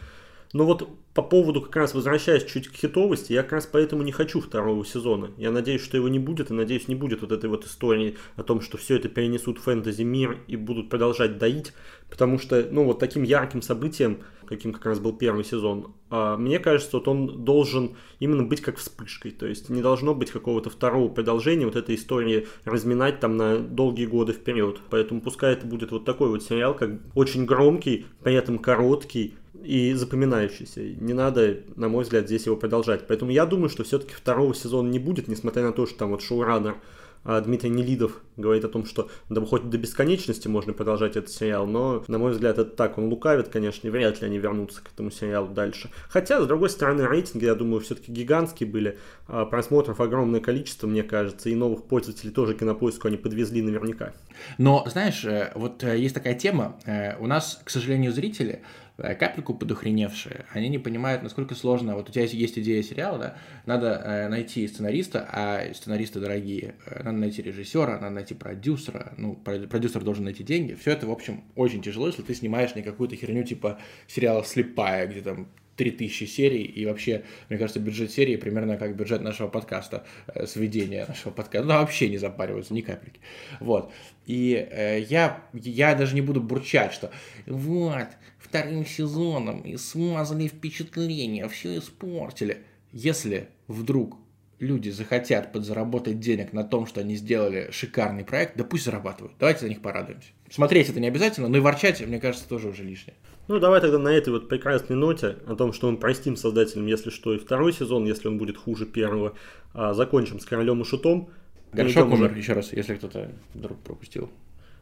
Но 0.53 0.67
вот 0.67 0.89
по 1.21 1.23
поводу, 1.23 1.61
как 1.61 1.77
раз 1.77 1.93
возвращаясь 1.93 2.45
чуть 2.45 2.69
к 2.69 2.75
хитовости, 2.75 3.35
я 3.35 3.43
как 3.43 3.53
раз 3.53 3.69
поэтому 3.71 4.03
не 4.03 4.11
хочу 4.11 4.41
второго 4.41 4.87
сезона. 4.87 5.31
Я 5.37 5.51
надеюсь, 5.51 5.83
что 5.83 5.99
его 5.99 6.09
не 6.09 6.19
будет, 6.19 6.51
и 6.51 6.55
надеюсь, 6.55 6.89
не 6.89 6.95
будет 6.95 7.21
вот 7.21 7.31
этой 7.31 7.51
вот 7.51 7.67
истории 7.67 8.17
о 8.37 8.43
том, 8.43 8.63
что 8.63 8.79
все 8.79 8.97
это 8.97 9.11
перенесут 9.11 9.59
в 9.59 9.63
фэнтези-мир 9.65 10.39
и 10.47 10.57
будут 10.57 10.89
продолжать 10.89 11.37
доить, 11.37 11.75
потому 12.09 12.39
что, 12.39 12.67
ну, 12.71 12.85
вот 12.85 13.01
таким 13.01 13.23
ярким 13.23 13.61
событием, 13.61 14.21
каким 14.47 14.73
как 14.73 14.87
раз 14.87 14.99
был 14.99 15.13
первый 15.13 15.45
сезон, 15.45 15.95
а, 16.09 16.37
мне 16.37 16.59
кажется, 16.59 16.97
вот 16.97 17.07
он 17.07 17.45
должен 17.45 17.97
именно 18.19 18.43
быть 18.43 18.63
как 18.63 18.79
вспышкой, 18.79 19.31
то 19.31 19.47
есть 19.47 19.69
не 19.69 19.81
должно 19.81 20.15
быть 20.15 20.31
какого-то 20.31 20.71
второго 20.71 21.09
продолжения 21.09 21.67
вот 21.67 21.77
этой 21.77 21.95
истории 21.95 22.49
разминать 22.65 23.21
там 23.21 23.37
на 23.37 23.59
долгие 23.59 24.07
годы 24.07 24.33
вперед. 24.33 24.81
Поэтому 24.91 25.21
пускай 25.21 25.53
это 25.53 25.67
будет 25.67 25.93
вот 25.93 26.05
такой 26.05 26.31
вот 26.31 26.43
сериал, 26.43 26.75
как 26.75 26.91
очень 27.15 27.45
громкий, 27.45 28.07
при 28.25 28.35
этом 28.35 28.59
короткий, 28.59 29.35
и 29.63 29.93
запоминающийся. 29.95 30.81
Не 30.81 31.13
надо, 31.13 31.59
на 31.77 31.89
мой 31.89 32.05
взгляд, 32.05 32.27
здесь 32.27 32.47
его 32.47 32.57
продолжать. 32.57 33.07
Поэтому 33.07 33.31
я 33.31 33.47
думаю, 33.47 33.69
что 33.69 33.85
все-таки 33.85 34.15
второго 34.15 34.55
сезона 34.55 34.89
не 34.89 34.99
будет, 34.99 35.29
несмотря 35.29 35.63
на 35.63 35.73
то, 35.73 35.87
что 35.87 35.99
там 35.99 36.11
вот 36.11 36.23
шоураннер 36.23 36.77
а 37.23 37.41
Дмитрий 37.41 37.69
Нелидов 37.69 38.23
говорит 38.37 38.65
о 38.65 38.69
том, 38.69 38.87
что 38.87 39.11
да, 39.29 39.45
хоть 39.45 39.69
до 39.69 39.77
бесконечности 39.77 40.49
можно 40.49 40.73
продолжать 40.73 41.17
этот 41.17 41.31
сериал, 41.31 41.67
но, 41.67 42.03
на 42.09 42.19
мой 42.19 42.33
взгляд, 42.33 42.59
это 42.59 42.71
так, 42.71 42.97
он 42.97 43.09
лукавит, 43.09 43.49
конечно, 43.49 43.87
и 43.87 43.91
вряд 43.91 44.21
ли 44.23 44.27
они 44.27 44.39
вернутся 44.39 44.83
к 44.83 44.89
этому 44.93 45.11
сериалу 45.11 45.49
дальше. 45.49 45.91
Хотя, 46.09 46.43
с 46.43 46.47
другой 46.47 46.71
стороны, 46.71 47.03
рейтинги, 47.07 47.45
я 47.45 47.55
думаю, 47.55 47.81
все-таки 47.81 48.11
гигантские 48.11 48.69
были, 48.71 48.99
а 49.29 49.45
просмотров 49.45 50.01
огромное 50.01 50.41
количество, 50.41 50.87
мне 50.87 51.03
кажется, 51.03 51.51
и 51.51 51.55
новых 51.55 51.85
пользователей 51.85 52.33
тоже 52.33 52.55
кинопоиску 52.55 53.09
они 53.09 53.19
подвезли 53.19 53.61
наверняка. 53.61 54.15
Но, 54.57 54.85
знаешь, 54.87 55.23
э, 55.27 55.53
вот 55.55 55.85
э, 55.85 55.99
есть 55.99 56.15
такая 56.15 56.35
тема, 56.35 56.79
э, 56.87 57.19
у 57.19 57.27
нас, 57.27 57.61
к 57.63 57.69
сожалению, 57.69 58.13
зрители 58.13 58.63
капельку 59.01 59.55
подохреневшие, 59.55 60.45
они 60.53 60.69
не 60.69 60.79
понимают, 60.79 61.23
насколько 61.23 61.55
сложно, 61.55 61.95
вот 61.95 62.09
у 62.09 62.13
тебя 62.13 62.25
есть 62.25 62.59
идея 62.59 62.83
сериала, 62.83 63.19
да, 63.19 63.37
надо 63.67 64.03
э, 64.05 64.29
найти 64.29 64.67
сценариста, 64.69 65.27
а 65.31 65.73
сценаристы 65.75 66.21
дорогие, 66.21 66.75
э, 66.87 67.03
надо 67.03 67.19
найти 67.19 67.43
режиссера, 67.43 67.99
надо 67.99 68.11
найти 68.11 68.35
продюсера, 68.35 69.13
ну, 69.17 69.35
продюсер 69.35 70.03
должен 70.03 70.25
найти 70.25 70.43
деньги, 70.43 70.75
все 70.75 70.93
это, 70.93 71.07
в 71.07 71.11
общем, 71.11 71.45
очень 71.57 71.83
тяжело, 71.83 72.07
если 72.07 72.23
ты 72.23 72.35
снимаешь 72.35 72.75
не 72.75 72.83
какую-то 72.83 73.17
херню 73.17 73.45
типа 73.45 73.79
сериала 74.07 74.45
«Слепая», 74.45 75.07
где 75.07 75.23
там 75.23 75.49
3000 75.81 76.25
серий, 76.27 76.63
и 76.63 76.85
вообще, 76.85 77.23
мне 77.49 77.59
кажется, 77.59 77.81
бюджет 77.81 78.11
серии 78.11 78.37
примерно 78.37 78.77
как 78.77 78.95
бюджет 78.95 79.23
нашего 79.23 79.49
подкаста, 79.49 80.05
э, 80.27 80.47
сведения 80.47 81.07
нашего 81.09 81.33
подкаста, 81.33 81.67
ну, 81.67 81.73
вообще 81.73 82.11
не 82.11 82.19
запариваются 82.19 82.75
ни 82.75 82.83
капельки, 82.83 83.19
вот, 83.61 83.91
и 84.27 84.69
э, 84.71 85.01
я, 85.09 85.43
я 85.55 85.95
даже 85.95 86.15
не 86.15 86.21
буду 86.21 86.43
бурчать, 86.43 86.93
что 86.93 87.11
вот, 87.47 88.09
вторым 88.39 88.85
сезоном 88.85 89.63
и 89.63 89.79
смазали 89.79 90.49
впечатление, 90.49 91.49
все 91.49 91.79
испортили. 91.79 92.59
Если 92.93 93.49
вдруг 93.67 94.19
люди 94.59 94.91
захотят 94.91 95.51
подзаработать 95.51 96.21
денег 96.21 96.53
на 96.53 96.63
том, 96.63 96.87
что 96.87 97.01
они 97.01 97.17
сделали 97.17 97.71
шикарный 97.73 98.25
проект, 98.25 98.57
да 98.57 98.65
пусть 98.65 98.85
зарабатывают. 98.85 99.35
Давайте 99.41 99.61
за 99.61 99.69
них 99.71 99.81
порадуемся. 99.81 100.29
Смотреть 100.51 100.91
это 100.91 101.01
не 101.01 101.09
обязательно, 101.09 101.49
но 101.49 101.57
и 101.57 101.61
ворчать, 101.61 102.07
мне 102.07 102.21
кажется, 102.21 102.47
тоже 102.47 102.69
уже 102.69 102.85
лишнее. 102.85 103.15
Ну, 103.51 103.59
давай 103.59 103.81
тогда 103.81 103.99
на 103.99 104.11
этой 104.11 104.33
вот 104.33 104.49
прекрасной 104.49 104.95
ноте 104.95 105.39
о 105.49 105.57
том, 105.57 105.73
что 105.73 105.91
мы 105.91 105.97
простим 105.97 106.37
создателям, 106.37 106.87
если 106.87 107.11
что, 107.11 107.35
и 107.35 107.39
второй 107.39 107.73
сезон, 107.73 108.05
если 108.05 108.29
он 108.29 108.39
будет 108.39 108.57
хуже 108.57 108.87
первого, 108.87 109.33
а 109.75 109.93
закончим 109.93 110.39
с 110.39 110.45
Королем 110.45 110.83
и 110.83 110.85
Шутом. 110.85 111.31
Горшок 111.73 112.13
умер, 112.13 112.31
уже... 112.31 112.39
еще 112.39 112.53
раз, 112.53 112.73
если 112.73 112.95
кто-то 112.95 113.33
вдруг 113.55 113.81
пропустил. 113.81 114.31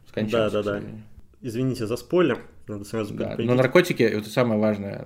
Скончался, 0.07 0.61
да, 0.61 0.73
да, 0.73 0.79
да. 0.81 0.87
Извините 1.41 1.87
за 1.87 1.97
спойлер, 1.97 2.43
надо 2.67 2.83
сразу 2.85 3.15
да, 3.15 3.33
Но 3.39 3.55
наркотики, 3.55 4.03
это 4.03 4.29
самое 4.29 4.61
важное, 4.61 5.03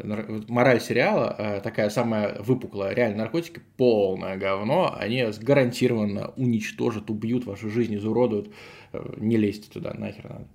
мораль 0.49 0.81
сериала 0.81 1.33
э, 1.37 1.61
такая 1.61 1.89
самая 1.89 2.41
выпуклая. 2.41 2.93
Реально, 2.93 3.19
наркотики 3.19 3.61
полное 3.77 4.35
говно, 4.35 4.93
они 4.99 5.25
гарантированно 5.39 6.33
уничтожат, 6.35 7.09
убьют 7.09 7.45
вашу 7.45 7.69
жизнь, 7.69 7.95
изуродуют. 7.95 8.49
Э, 8.91 9.01
не 9.19 9.37
лезьте 9.37 9.71
туда, 9.71 9.93
нахер 9.93 10.25
надо. 10.25 10.47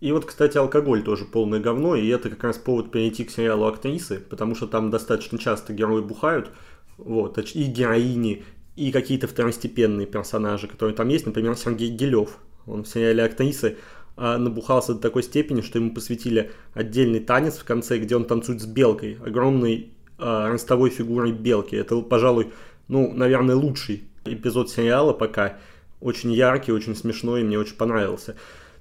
И 0.00 0.12
вот, 0.12 0.26
кстати, 0.26 0.58
алкоголь 0.58 1.02
тоже 1.02 1.24
полное 1.24 1.58
говно, 1.58 1.96
и 1.96 2.06
это 2.08 2.28
как 2.28 2.44
раз 2.44 2.58
повод 2.58 2.90
перейти 2.90 3.24
к 3.24 3.30
сериалу 3.30 3.66
«Актрисы», 3.66 4.20
потому 4.20 4.54
что 4.54 4.66
там 4.66 4.90
достаточно 4.90 5.38
часто 5.38 5.72
герои 5.72 6.02
бухают, 6.02 6.50
вот, 6.98 7.38
и 7.38 7.64
героини, 7.64 8.44
и 8.76 8.92
какие-то 8.92 9.26
второстепенные 9.26 10.06
персонажи, 10.06 10.68
которые 10.68 10.94
там 10.94 11.08
есть, 11.08 11.24
например, 11.24 11.56
Сергей 11.56 11.88
Гелев, 11.88 12.38
он 12.66 12.84
в 12.84 12.88
сериале 12.88 13.24
«Актрисы» 13.24 13.78
а, 14.16 14.38
набухался 14.38 14.94
до 14.94 15.00
такой 15.00 15.22
степени, 15.22 15.60
что 15.60 15.78
ему 15.78 15.92
посвятили 15.92 16.50
отдельный 16.74 17.20
танец 17.20 17.56
в 17.56 17.64
конце, 17.64 17.98
где 17.98 18.16
он 18.16 18.24
танцует 18.24 18.60
с 18.60 18.66
белкой, 18.66 19.18
огромной 19.24 19.92
э, 20.18 20.48
ростовой 20.48 20.90
фигурой 20.90 21.32
белки. 21.32 21.76
Это, 21.76 22.00
пожалуй, 22.00 22.52
ну, 22.88 23.12
наверное, 23.12 23.56
лучший 23.56 24.04
эпизод 24.24 24.70
сериала 24.70 25.12
пока. 25.12 25.58
Очень 26.00 26.32
яркий, 26.32 26.72
очень 26.72 26.94
смешной, 26.94 27.40
и 27.40 27.44
мне 27.44 27.58
очень 27.58 27.76
понравился. 27.76 28.36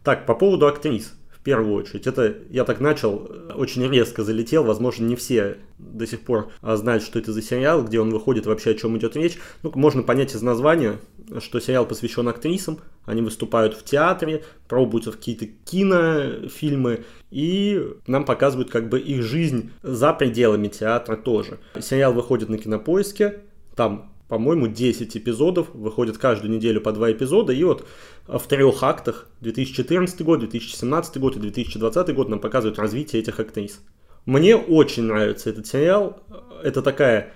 Так, 0.05 0.25
по 0.25 0.35
поводу 0.35 0.67
актрис 0.67 1.13
первую 1.45 1.75
очередь. 1.75 2.07
Это 2.07 2.35
я 2.49 2.65
так 2.65 2.81
начал, 2.81 3.29
очень 3.55 3.87
резко 3.87 4.23
залетел, 4.23 4.63
возможно, 4.63 5.05
не 5.05 5.15
все 5.15 5.57
до 5.77 6.07
сих 6.07 6.21
пор 6.21 6.51
а, 6.61 6.75
знают, 6.75 7.03
что 7.03 7.19
это 7.19 7.31
за 7.31 7.43
сериал, 7.43 7.83
где 7.83 7.99
он 7.99 8.09
выходит, 8.09 8.47
вообще 8.47 8.71
о 8.71 8.73
чем 8.73 8.97
идет 8.97 9.15
речь. 9.15 9.37
Ну, 9.61 9.71
можно 9.75 10.01
понять 10.01 10.33
из 10.33 10.41
названия, 10.41 10.97
что 11.39 11.59
сериал 11.59 11.85
посвящен 11.85 12.27
актрисам, 12.27 12.79
они 13.05 13.21
выступают 13.21 13.75
в 13.75 13.83
театре, 13.83 14.43
пробуются 14.67 15.11
в 15.11 15.17
какие-то 15.17 15.45
кинофильмы, 15.45 17.05
и 17.29 17.79
нам 18.07 18.25
показывают 18.25 18.71
как 18.71 18.89
бы 18.89 18.99
их 18.99 19.21
жизнь 19.21 19.69
за 19.83 20.13
пределами 20.13 20.67
театра 20.67 21.15
тоже. 21.15 21.59
Сериал 21.79 22.13
выходит 22.13 22.49
на 22.49 22.57
кинопоиске, 22.57 23.41
там 23.75 24.14
по-моему, 24.27 24.67
10 24.67 25.17
эпизодов, 25.17 25.67
выходит 25.73 26.17
каждую 26.17 26.51
неделю 26.51 26.81
по 26.81 26.91
2 26.91 27.11
эпизода, 27.11 27.53
и 27.53 27.63
вот 27.63 27.87
в 28.27 28.41
трех 28.47 28.81
актах 28.83 29.27
2014 29.41 30.21
год, 30.23 30.39
2017 30.39 31.17
год 31.17 31.35
и 31.35 31.39
2020 31.39 32.15
год 32.15 32.29
нам 32.29 32.39
показывают 32.39 32.79
развитие 32.79 33.21
этих 33.21 33.39
актрис. 33.39 33.81
Мне 34.25 34.55
очень 34.55 35.03
нравится 35.03 35.51
этот 35.51 35.67
сериал, 35.67 36.19
это 36.63 36.81
такая 36.81 37.33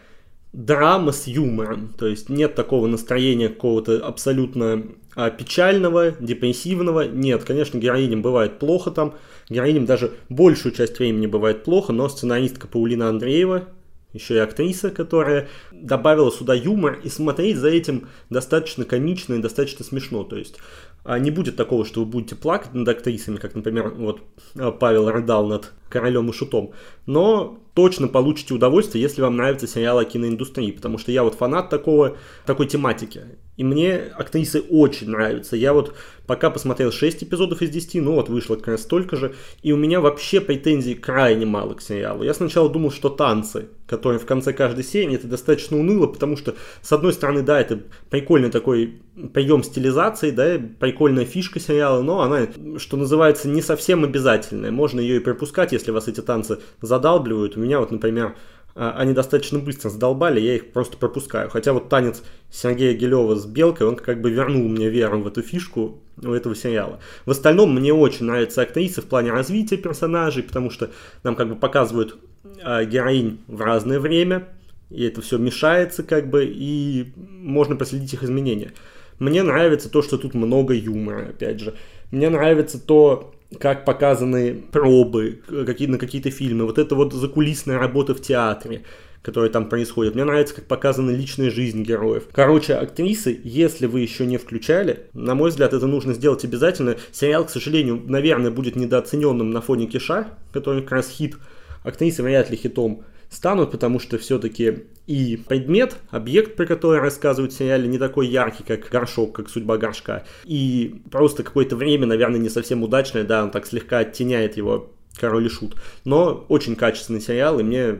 драма 0.51 1.11
с 1.11 1.27
юмором, 1.27 1.93
то 1.95 2.07
есть 2.07 2.29
нет 2.29 2.55
такого 2.55 2.87
настроения 2.87 3.49
какого-то 3.49 4.03
абсолютно 4.03 4.83
а, 5.15 5.29
печального, 5.29 6.11
депрессивного, 6.19 7.07
нет, 7.07 7.43
конечно, 7.43 7.77
героиням 7.77 8.23
бывает 8.23 8.57
плохо 8.57 8.89
там, 8.89 9.13
героиням 9.47 9.85
даже 9.85 10.13
большую 10.29 10.73
часть 10.73 10.97
времени 10.97 11.27
бывает 11.27 11.63
плохо, 11.63 11.93
но 11.93 12.09
сценаристка 12.09 12.67
Паулина 12.67 13.09
Андреева, 13.09 13.65
еще 14.13 14.35
и 14.35 14.39
актриса, 14.39 14.89
которая 14.89 15.47
добавила 15.71 16.31
сюда 16.31 16.53
юмор, 16.53 16.99
и 17.03 17.09
смотреть 17.09 17.57
за 17.57 17.69
этим 17.69 18.07
достаточно 18.29 18.85
комично 18.85 19.35
и 19.35 19.39
достаточно 19.39 19.85
смешно. 19.85 20.23
То 20.23 20.37
есть 20.37 20.57
а, 21.03 21.19
не 21.19 21.31
будет 21.31 21.55
такого, 21.55 21.85
что 21.85 22.01
вы 22.01 22.05
будете 22.05 22.35
плакать 22.35 22.73
над 22.73 22.87
актрисами, 22.87 23.37
как, 23.37 23.55
например, 23.55 23.89
вот 23.89 24.21
а, 24.55 24.71
Павел 24.71 25.09
рыдал 25.09 25.47
над 25.47 25.71
королем 25.89 26.29
и 26.29 26.33
шутом, 26.33 26.71
но 27.05 27.59
точно 27.79 28.09
получите 28.09 28.53
удовольствие, 28.53 29.01
если 29.01 29.21
вам 29.21 29.37
нравится 29.37 29.65
сериал 29.65 29.99
о 29.99 30.03
киноиндустрии, 30.03 30.71
потому 30.71 30.97
что 30.97 31.13
я 31.13 31.23
вот 31.23 31.35
фанат 31.35 31.69
такого, 31.69 32.17
такой 32.45 32.67
тематики. 32.67 33.21
И 33.55 33.63
мне 33.63 33.95
актрисы 34.17 34.61
очень 34.69 35.09
нравятся. 35.09 35.55
Я 35.55 35.73
вот 35.73 35.93
пока 36.25 36.49
посмотрел 36.49 36.91
6 36.91 37.23
эпизодов 37.23 37.61
из 37.61 37.69
10, 37.69 37.95
ну 37.95 38.13
вот 38.13 38.29
вышло 38.29 38.55
как 38.55 38.67
раз 38.67 38.83
столько 38.83 39.15
же, 39.15 39.33
и 39.63 39.71
у 39.71 39.77
меня 39.77 39.99
вообще 39.99 40.39
претензий 40.39 40.93
крайне 40.93 41.45
мало 41.45 41.73
к 41.73 41.81
сериалу. 41.81 42.23
Я 42.23 42.33
сначала 42.33 42.69
думал, 42.69 42.91
что 42.91 43.09
танцы, 43.09 43.67
которые 43.87 44.19
в 44.19 44.25
конце 44.25 44.53
каждой 44.53 44.83
серии, 44.83 45.15
это 45.15 45.27
достаточно 45.27 45.77
уныло, 45.77 46.07
потому 46.07 46.37
что, 46.37 46.55
с 46.81 46.91
одной 46.93 47.11
стороны, 47.11 47.41
да, 47.41 47.59
это 47.59 47.81
прикольный 48.09 48.51
такой 48.51 49.01
прием 49.33 49.63
стилизации, 49.63 50.31
да, 50.31 50.57
прикольная 50.79 51.25
фишка 51.25 51.59
сериала, 51.59 52.01
но 52.01 52.21
она, 52.21 52.47
что 52.77 52.95
называется, 52.95 53.49
не 53.49 53.61
совсем 53.61 54.03
обязательная. 54.05 54.71
Можно 54.71 55.01
ее 55.01 55.17
и 55.17 55.19
пропускать, 55.19 55.73
если 55.73 55.91
вас 55.91 56.07
эти 56.07 56.21
танцы 56.21 56.59
задалбливают. 56.81 57.57
У 57.57 57.59
меня 57.69 57.79
вот, 57.79 57.91
например, 57.91 58.35
а, 58.75 58.95
они 58.97 59.13
достаточно 59.13 59.59
быстро 59.59 59.89
задолбали, 59.89 60.39
я 60.39 60.55
их 60.55 60.71
просто 60.71 60.97
пропускаю. 60.97 61.49
Хотя 61.49 61.73
вот 61.73 61.87
танец 61.89 62.23
Сергея 62.49 62.93
Гелева 62.93 63.35
с 63.35 63.45
Белкой, 63.45 63.87
он 63.87 63.95
как 63.95 64.21
бы 64.21 64.31
вернул 64.31 64.67
мне 64.67 64.89
веру 64.89 65.21
в 65.21 65.27
эту 65.27 65.41
фишку 65.41 65.99
у 66.21 66.31
этого 66.31 66.55
сериала. 66.55 66.99
В 67.25 67.31
остальном 67.31 67.73
мне 67.73 67.93
очень 67.93 68.25
нравятся 68.25 68.63
актрисы 68.63 69.01
в 69.01 69.05
плане 69.05 69.31
развития 69.31 69.77
персонажей, 69.77 70.43
потому 70.43 70.69
что 70.71 70.89
нам 71.23 71.35
как 71.35 71.47
бы 71.47 71.55
показывают 71.55 72.17
э, 72.63 72.85
героинь 72.85 73.39
в 73.47 73.61
разное 73.61 73.99
время, 73.99 74.47
и 74.89 75.03
это 75.03 75.21
все 75.21 75.37
мешается 75.37 76.01
как 76.03 76.29
бы, 76.29 76.45
и 76.45 77.13
можно 77.15 77.75
проследить 77.75 78.13
их 78.13 78.23
изменения. 78.23 78.73
Мне 79.19 79.43
нравится 79.43 79.89
то, 79.89 80.01
что 80.01 80.17
тут 80.17 80.33
много 80.33 80.73
юмора, 80.73 81.27
опять 81.29 81.59
же. 81.59 81.75
Мне 82.11 82.29
нравится 82.29 82.79
то, 82.83 83.33
как 83.57 83.85
показаны 83.85 84.53
пробы 84.71 85.41
какие, 85.47 85.87
на 85.87 85.97
какие-то 85.97 86.29
фильмы, 86.29 86.65
вот 86.65 86.77
это 86.77 86.95
вот 86.95 87.13
закулисная 87.13 87.79
работа 87.79 88.13
в 88.13 88.21
театре, 88.21 88.83
которая 89.21 89.49
там 89.49 89.67
происходит. 89.67 90.15
Мне 90.15 90.23
нравится, 90.23 90.55
как 90.55 90.65
показана 90.65 91.09
личная 91.09 91.49
жизнь 91.49 91.83
героев. 91.83 92.27
Короче, 92.31 92.75
актрисы, 92.75 93.39
если 93.43 93.87
вы 93.87 94.01
еще 94.01 94.25
не 94.25 94.37
включали, 94.37 95.07
на 95.13 95.33
мой 95.33 95.49
взгляд, 95.49 95.73
это 95.73 95.87
нужно 95.87 96.13
сделать 96.13 96.45
обязательно. 96.45 96.97
Сериал, 97.11 97.45
к 97.45 97.49
сожалению, 97.49 98.01
наверное, 98.05 98.51
будет 98.51 98.75
недооцененным 98.75 99.49
на 99.49 99.61
фоне 99.61 99.87
Киша, 99.87 100.27
который 100.53 100.83
как 100.83 100.91
раз 100.91 101.09
хит. 101.09 101.37
Актрисы 101.83 102.21
вряд 102.21 102.49
ли 102.49 102.57
хитом 102.57 103.03
станут, 103.29 103.71
потому 103.71 103.99
что 103.99 104.17
все-таки 104.17 104.85
и 105.07 105.37
предмет, 105.37 105.97
объект, 106.11 106.55
про 106.55 106.65
который 106.65 106.99
рассказывают 106.99 107.53
в 107.53 107.57
сериале, 107.57 107.87
не 107.87 107.97
такой 107.97 108.27
яркий, 108.27 108.63
как 108.63 108.89
горшок, 108.89 109.35
как 109.35 109.49
судьба 109.49 109.77
горшка. 109.77 110.23
И 110.45 111.01
просто 111.09 111.43
какое-то 111.43 111.75
время, 111.75 112.05
наверное, 112.05 112.39
не 112.39 112.49
совсем 112.49 112.83
удачное, 112.83 113.23
да, 113.23 113.43
он 113.43 113.51
так 113.51 113.65
слегка 113.65 113.99
оттеняет 113.99 114.57
его 114.57 114.91
король 115.19 115.47
и 115.47 115.49
шут. 115.49 115.75
Но 116.05 116.45
очень 116.49 116.75
качественный 116.75 117.21
сериал, 117.21 117.59
и 117.59 117.63
мне 117.63 117.99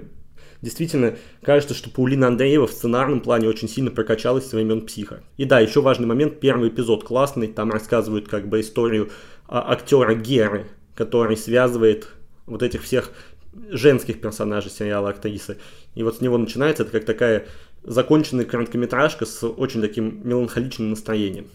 действительно 0.61 1.15
кажется, 1.41 1.73
что 1.73 1.89
Паулина 1.89 2.27
Андреева 2.27 2.67
в 2.67 2.71
сценарном 2.71 3.21
плане 3.21 3.47
очень 3.47 3.69
сильно 3.69 3.91
прокачалась 3.91 4.47
со 4.47 4.55
времен 4.55 4.85
психа. 4.85 5.23
И 5.37 5.45
да, 5.45 5.59
еще 5.59 5.81
важный 5.81 6.07
момент, 6.07 6.39
первый 6.39 6.69
эпизод 6.69 7.03
классный, 7.03 7.47
там 7.47 7.71
рассказывают 7.71 8.27
как 8.27 8.47
бы 8.47 8.59
историю 8.59 9.09
а, 9.47 9.71
актера 9.71 10.13
Геры, 10.13 10.67
который 10.95 11.37
связывает 11.37 12.07
вот 12.45 12.63
этих 12.63 12.83
всех 12.83 13.11
женских 13.53 14.21
персонажей 14.21 14.71
сериала 14.71 15.09
актрисы. 15.09 15.57
И 15.95 16.03
вот 16.03 16.17
с 16.17 16.21
него 16.21 16.37
начинается 16.37 16.83
это 16.83 16.91
как 16.91 17.05
такая 17.05 17.45
законченная 17.83 18.45
короткометражка 18.45 19.25
с 19.25 19.45
очень 19.45 19.81
таким 19.81 20.27
меланхоличным 20.27 20.91
настроением. 20.91 21.47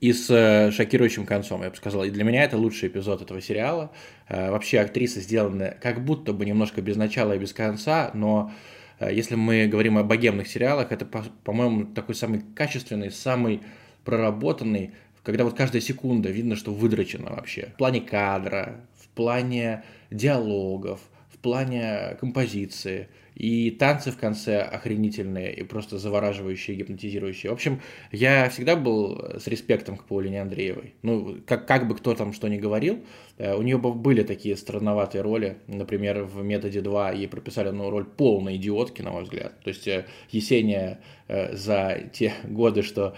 И 0.00 0.12
с 0.12 0.30
э, 0.30 0.70
шокирующим 0.70 1.26
концом, 1.26 1.62
я 1.62 1.70
бы 1.70 1.76
сказал. 1.76 2.04
И 2.04 2.10
для 2.10 2.22
меня 2.24 2.44
это 2.44 2.56
лучший 2.56 2.88
эпизод 2.88 3.20
этого 3.20 3.40
сериала. 3.40 3.90
Э, 4.28 4.50
вообще 4.50 4.78
актрисы 4.78 5.20
сделаны 5.20 5.76
как 5.82 6.04
будто 6.04 6.32
бы 6.32 6.46
немножко 6.46 6.80
без 6.80 6.96
начала 6.96 7.34
и 7.34 7.38
без 7.38 7.52
конца, 7.52 8.12
но 8.14 8.52
э, 9.00 9.12
если 9.12 9.34
мы 9.34 9.66
говорим 9.66 9.98
о 9.98 10.04
богемных 10.04 10.46
сериалах, 10.46 10.92
это, 10.92 11.04
по-моему, 11.04 11.86
такой 11.86 12.14
самый 12.14 12.42
качественный, 12.54 13.10
самый 13.10 13.62
проработанный, 14.04 14.92
когда 15.24 15.44
вот 15.44 15.56
каждая 15.56 15.82
секунда 15.82 16.30
видно, 16.30 16.54
что 16.54 16.72
выдрочено 16.72 17.30
вообще. 17.30 17.72
В 17.74 17.78
плане 17.78 18.00
кадра, 18.00 18.80
плане 19.18 19.82
диалогов, 20.12 21.00
в 21.28 21.38
плане 21.38 22.16
композиции. 22.20 23.08
И 23.38 23.70
танцы 23.70 24.10
в 24.10 24.18
конце 24.18 24.60
охренительные 24.60 25.54
и 25.54 25.62
просто 25.62 25.96
завораживающие, 25.96 26.76
гипнотизирующие. 26.76 27.50
В 27.50 27.54
общем, 27.54 27.80
я 28.10 28.48
всегда 28.50 28.74
был 28.74 29.16
с 29.38 29.46
респектом 29.46 29.96
к 29.96 30.04
Паулине 30.04 30.42
Андреевой. 30.42 30.94
Ну, 31.02 31.36
как, 31.46 31.66
как 31.66 31.86
бы 31.86 31.94
кто 31.94 32.14
там 32.14 32.32
что 32.32 32.48
ни 32.48 32.58
говорил, 32.58 32.98
э, 33.36 33.54
у 33.54 33.62
нее 33.62 33.78
были 33.78 34.24
такие 34.24 34.56
странноватые 34.56 35.22
роли. 35.22 35.58
Например, 35.68 36.24
в 36.24 36.42
«Методе 36.42 36.80
2» 36.80 37.16
ей 37.16 37.28
прописали 37.28 37.70
ну, 37.70 37.90
роль 37.90 38.06
полной 38.06 38.56
идиотки, 38.56 39.02
на 39.02 39.12
мой 39.12 39.22
взгляд. 39.22 39.60
То 39.62 39.68
есть 39.68 39.86
э, 39.86 40.06
Есения 40.30 40.98
э, 41.28 41.54
за 41.54 42.10
те 42.12 42.34
годы, 42.42 42.82
что 42.82 43.16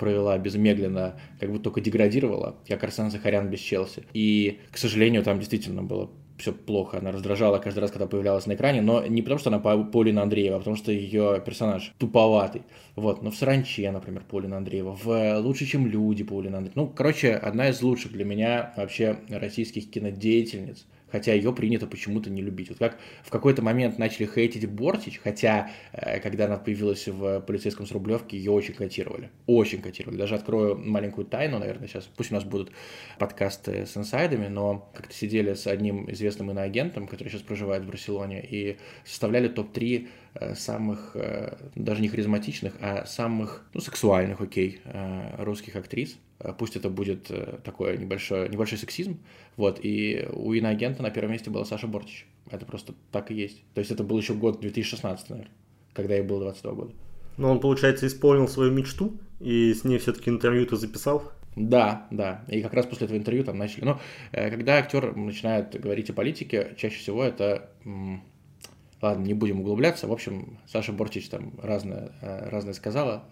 провела 0.00 0.36
без 0.36 0.56
Меглина, 0.56 1.20
как 1.38 1.50
будто 1.50 1.64
только 1.64 1.80
деградировала, 1.80 2.56
как 2.66 2.82
Арсен 2.82 3.10
Захарян 3.10 3.48
без 3.48 3.60
Челси. 3.60 4.02
И, 4.14 4.58
к 4.72 4.78
сожалению, 4.78 5.22
там 5.22 5.38
действительно 5.38 5.84
было 5.84 6.10
все 6.40 6.52
плохо. 6.52 6.98
Она 6.98 7.12
раздражала 7.12 7.58
каждый 7.58 7.80
раз, 7.80 7.90
когда 7.90 8.06
появлялась 8.06 8.46
на 8.46 8.54
экране, 8.54 8.82
но 8.82 9.04
не 9.06 9.22
потому, 9.22 9.38
что 9.38 9.50
она 9.50 9.58
Полина 9.58 10.22
Андреева, 10.22 10.56
а 10.56 10.58
потому 10.58 10.76
что 10.76 10.92
ее 10.92 11.42
персонаж 11.44 11.92
туповатый. 11.98 12.62
Вот, 12.96 13.22
но 13.22 13.30
в 13.30 13.36
«Саранче», 13.36 13.90
например, 13.90 14.24
Полина 14.28 14.56
Андреева, 14.56 14.96
в 15.00 15.38
«Лучше, 15.38 15.66
чем 15.66 15.86
люди» 15.86 16.24
Полина 16.24 16.58
Андреева. 16.58 16.80
Ну, 16.80 16.88
короче, 16.88 17.34
одна 17.34 17.68
из 17.68 17.80
лучших 17.82 18.12
для 18.12 18.24
меня 18.24 18.74
вообще 18.76 19.18
российских 19.30 19.90
кинодеятельниц– 19.90 20.86
хотя 21.10 21.32
ее 21.34 21.52
принято 21.52 21.86
почему-то 21.86 22.30
не 22.30 22.42
любить. 22.42 22.68
Вот 22.70 22.78
как 22.78 22.98
в 23.22 23.30
какой-то 23.30 23.62
момент 23.62 23.98
начали 23.98 24.26
хейтить 24.26 24.66
Бортич, 24.68 25.20
хотя 25.22 25.70
э, 25.92 26.20
когда 26.20 26.46
она 26.46 26.56
появилась 26.56 27.06
в 27.06 27.40
полицейском 27.40 27.86
с 27.86 27.92
Рублевки, 27.92 28.36
ее 28.36 28.50
очень 28.50 28.74
котировали. 28.74 29.30
Очень 29.46 29.82
котировали. 29.82 30.16
Даже 30.16 30.34
открою 30.34 30.76
маленькую 30.78 31.26
тайну, 31.26 31.58
наверное, 31.58 31.88
сейчас. 31.88 32.04
Пусть 32.16 32.30
у 32.30 32.34
нас 32.34 32.44
будут 32.44 32.70
подкасты 33.18 33.86
с 33.86 33.96
инсайдами, 33.96 34.48
но 34.48 34.90
как-то 34.94 35.14
сидели 35.14 35.54
с 35.54 35.66
одним 35.66 36.10
известным 36.10 36.50
иноагентом, 36.50 37.06
который 37.06 37.28
сейчас 37.28 37.42
проживает 37.42 37.82
в 37.82 37.86
Барселоне, 37.86 38.42
и 38.42 38.78
составляли 39.04 39.48
топ-3 39.48 40.08
э, 40.34 40.54
самых, 40.54 41.12
э, 41.14 41.56
даже 41.74 42.02
не 42.02 42.08
харизматичных, 42.08 42.74
а 42.80 43.04
самых, 43.06 43.66
ну, 43.74 43.80
сексуальных, 43.80 44.40
окей, 44.40 44.80
русских 45.38 45.76
актрис. 45.76 46.18
Пусть 46.58 46.76
это 46.76 46.88
будет 46.88 47.30
такой 47.64 47.98
небольшой, 47.98 48.48
небольшой 48.48 48.78
сексизм, 48.78 49.20
вот, 49.56 49.78
и 49.82 50.26
у 50.32 50.52
иноагента 50.52 51.02
на 51.02 51.10
первом 51.10 51.32
месте 51.32 51.50
была 51.50 51.64
Саша 51.64 51.86
Бортич. 51.86 52.26
Это 52.50 52.64
просто 52.64 52.94
так 53.12 53.30
и 53.30 53.34
есть. 53.34 53.62
То 53.74 53.80
есть 53.80 53.90
это 53.90 54.04
был 54.04 54.18
еще 54.18 54.34
год 54.34 54.60
2016, 54.60 55.30
наверное, 55.30 55.52
когда 55.92 56.14
ей 56.14 56.22
было 56.22 56.40
22 56.40 56.72
года. 56.72 56.92
Но 57.36 57.50
он, 57.50 57.60
получается, 57.60 58.06
исполнил 58.06 58.48
свою 58.48 58.72
мечту, 58.72 59.18
и 59.38 59.72
с 59.72 59.84
ней 59.84 59.98
все-таки 59.98 60.30
интервью 60.30 60.66
ты 60.66 60.76
записал? 60.76 61.32
Да, 61.56 62.06
да. 62.10 62.44
И 62.48 62.62
как 62.62 62.74
раз 62.74 62.86
после 62.86 63.06
этого 63.06 63.18
интервью 63.18 63.44
там 63.44 63.58
начали. 63.58 63.84
Но 63.84 64.00
э, 64.32 64.50
когда 64.50 64.76
актер 64.76 65.16
начинает 65.16 65.78
говорить 65.80 66.10
о 66.10 66.12
политике, 66.12 66.74
чаще 66.76 66.98
всего 66.98 67.24
это 67.24 67.70
Ладно, 69.02 69.24
не 69.24 69.32
будем 69.32 69.60
углубляться. 69.60 70.06
В 70.06 70.12
общем, 70.12 70.58
Саша 70.66 70.92
Борчич 70.92 71.28
там 71.28 71.54
разное, 71.62 72.12
э, 72.20 72.50
разное 72.50 72.74
сказала, 72.74 73.24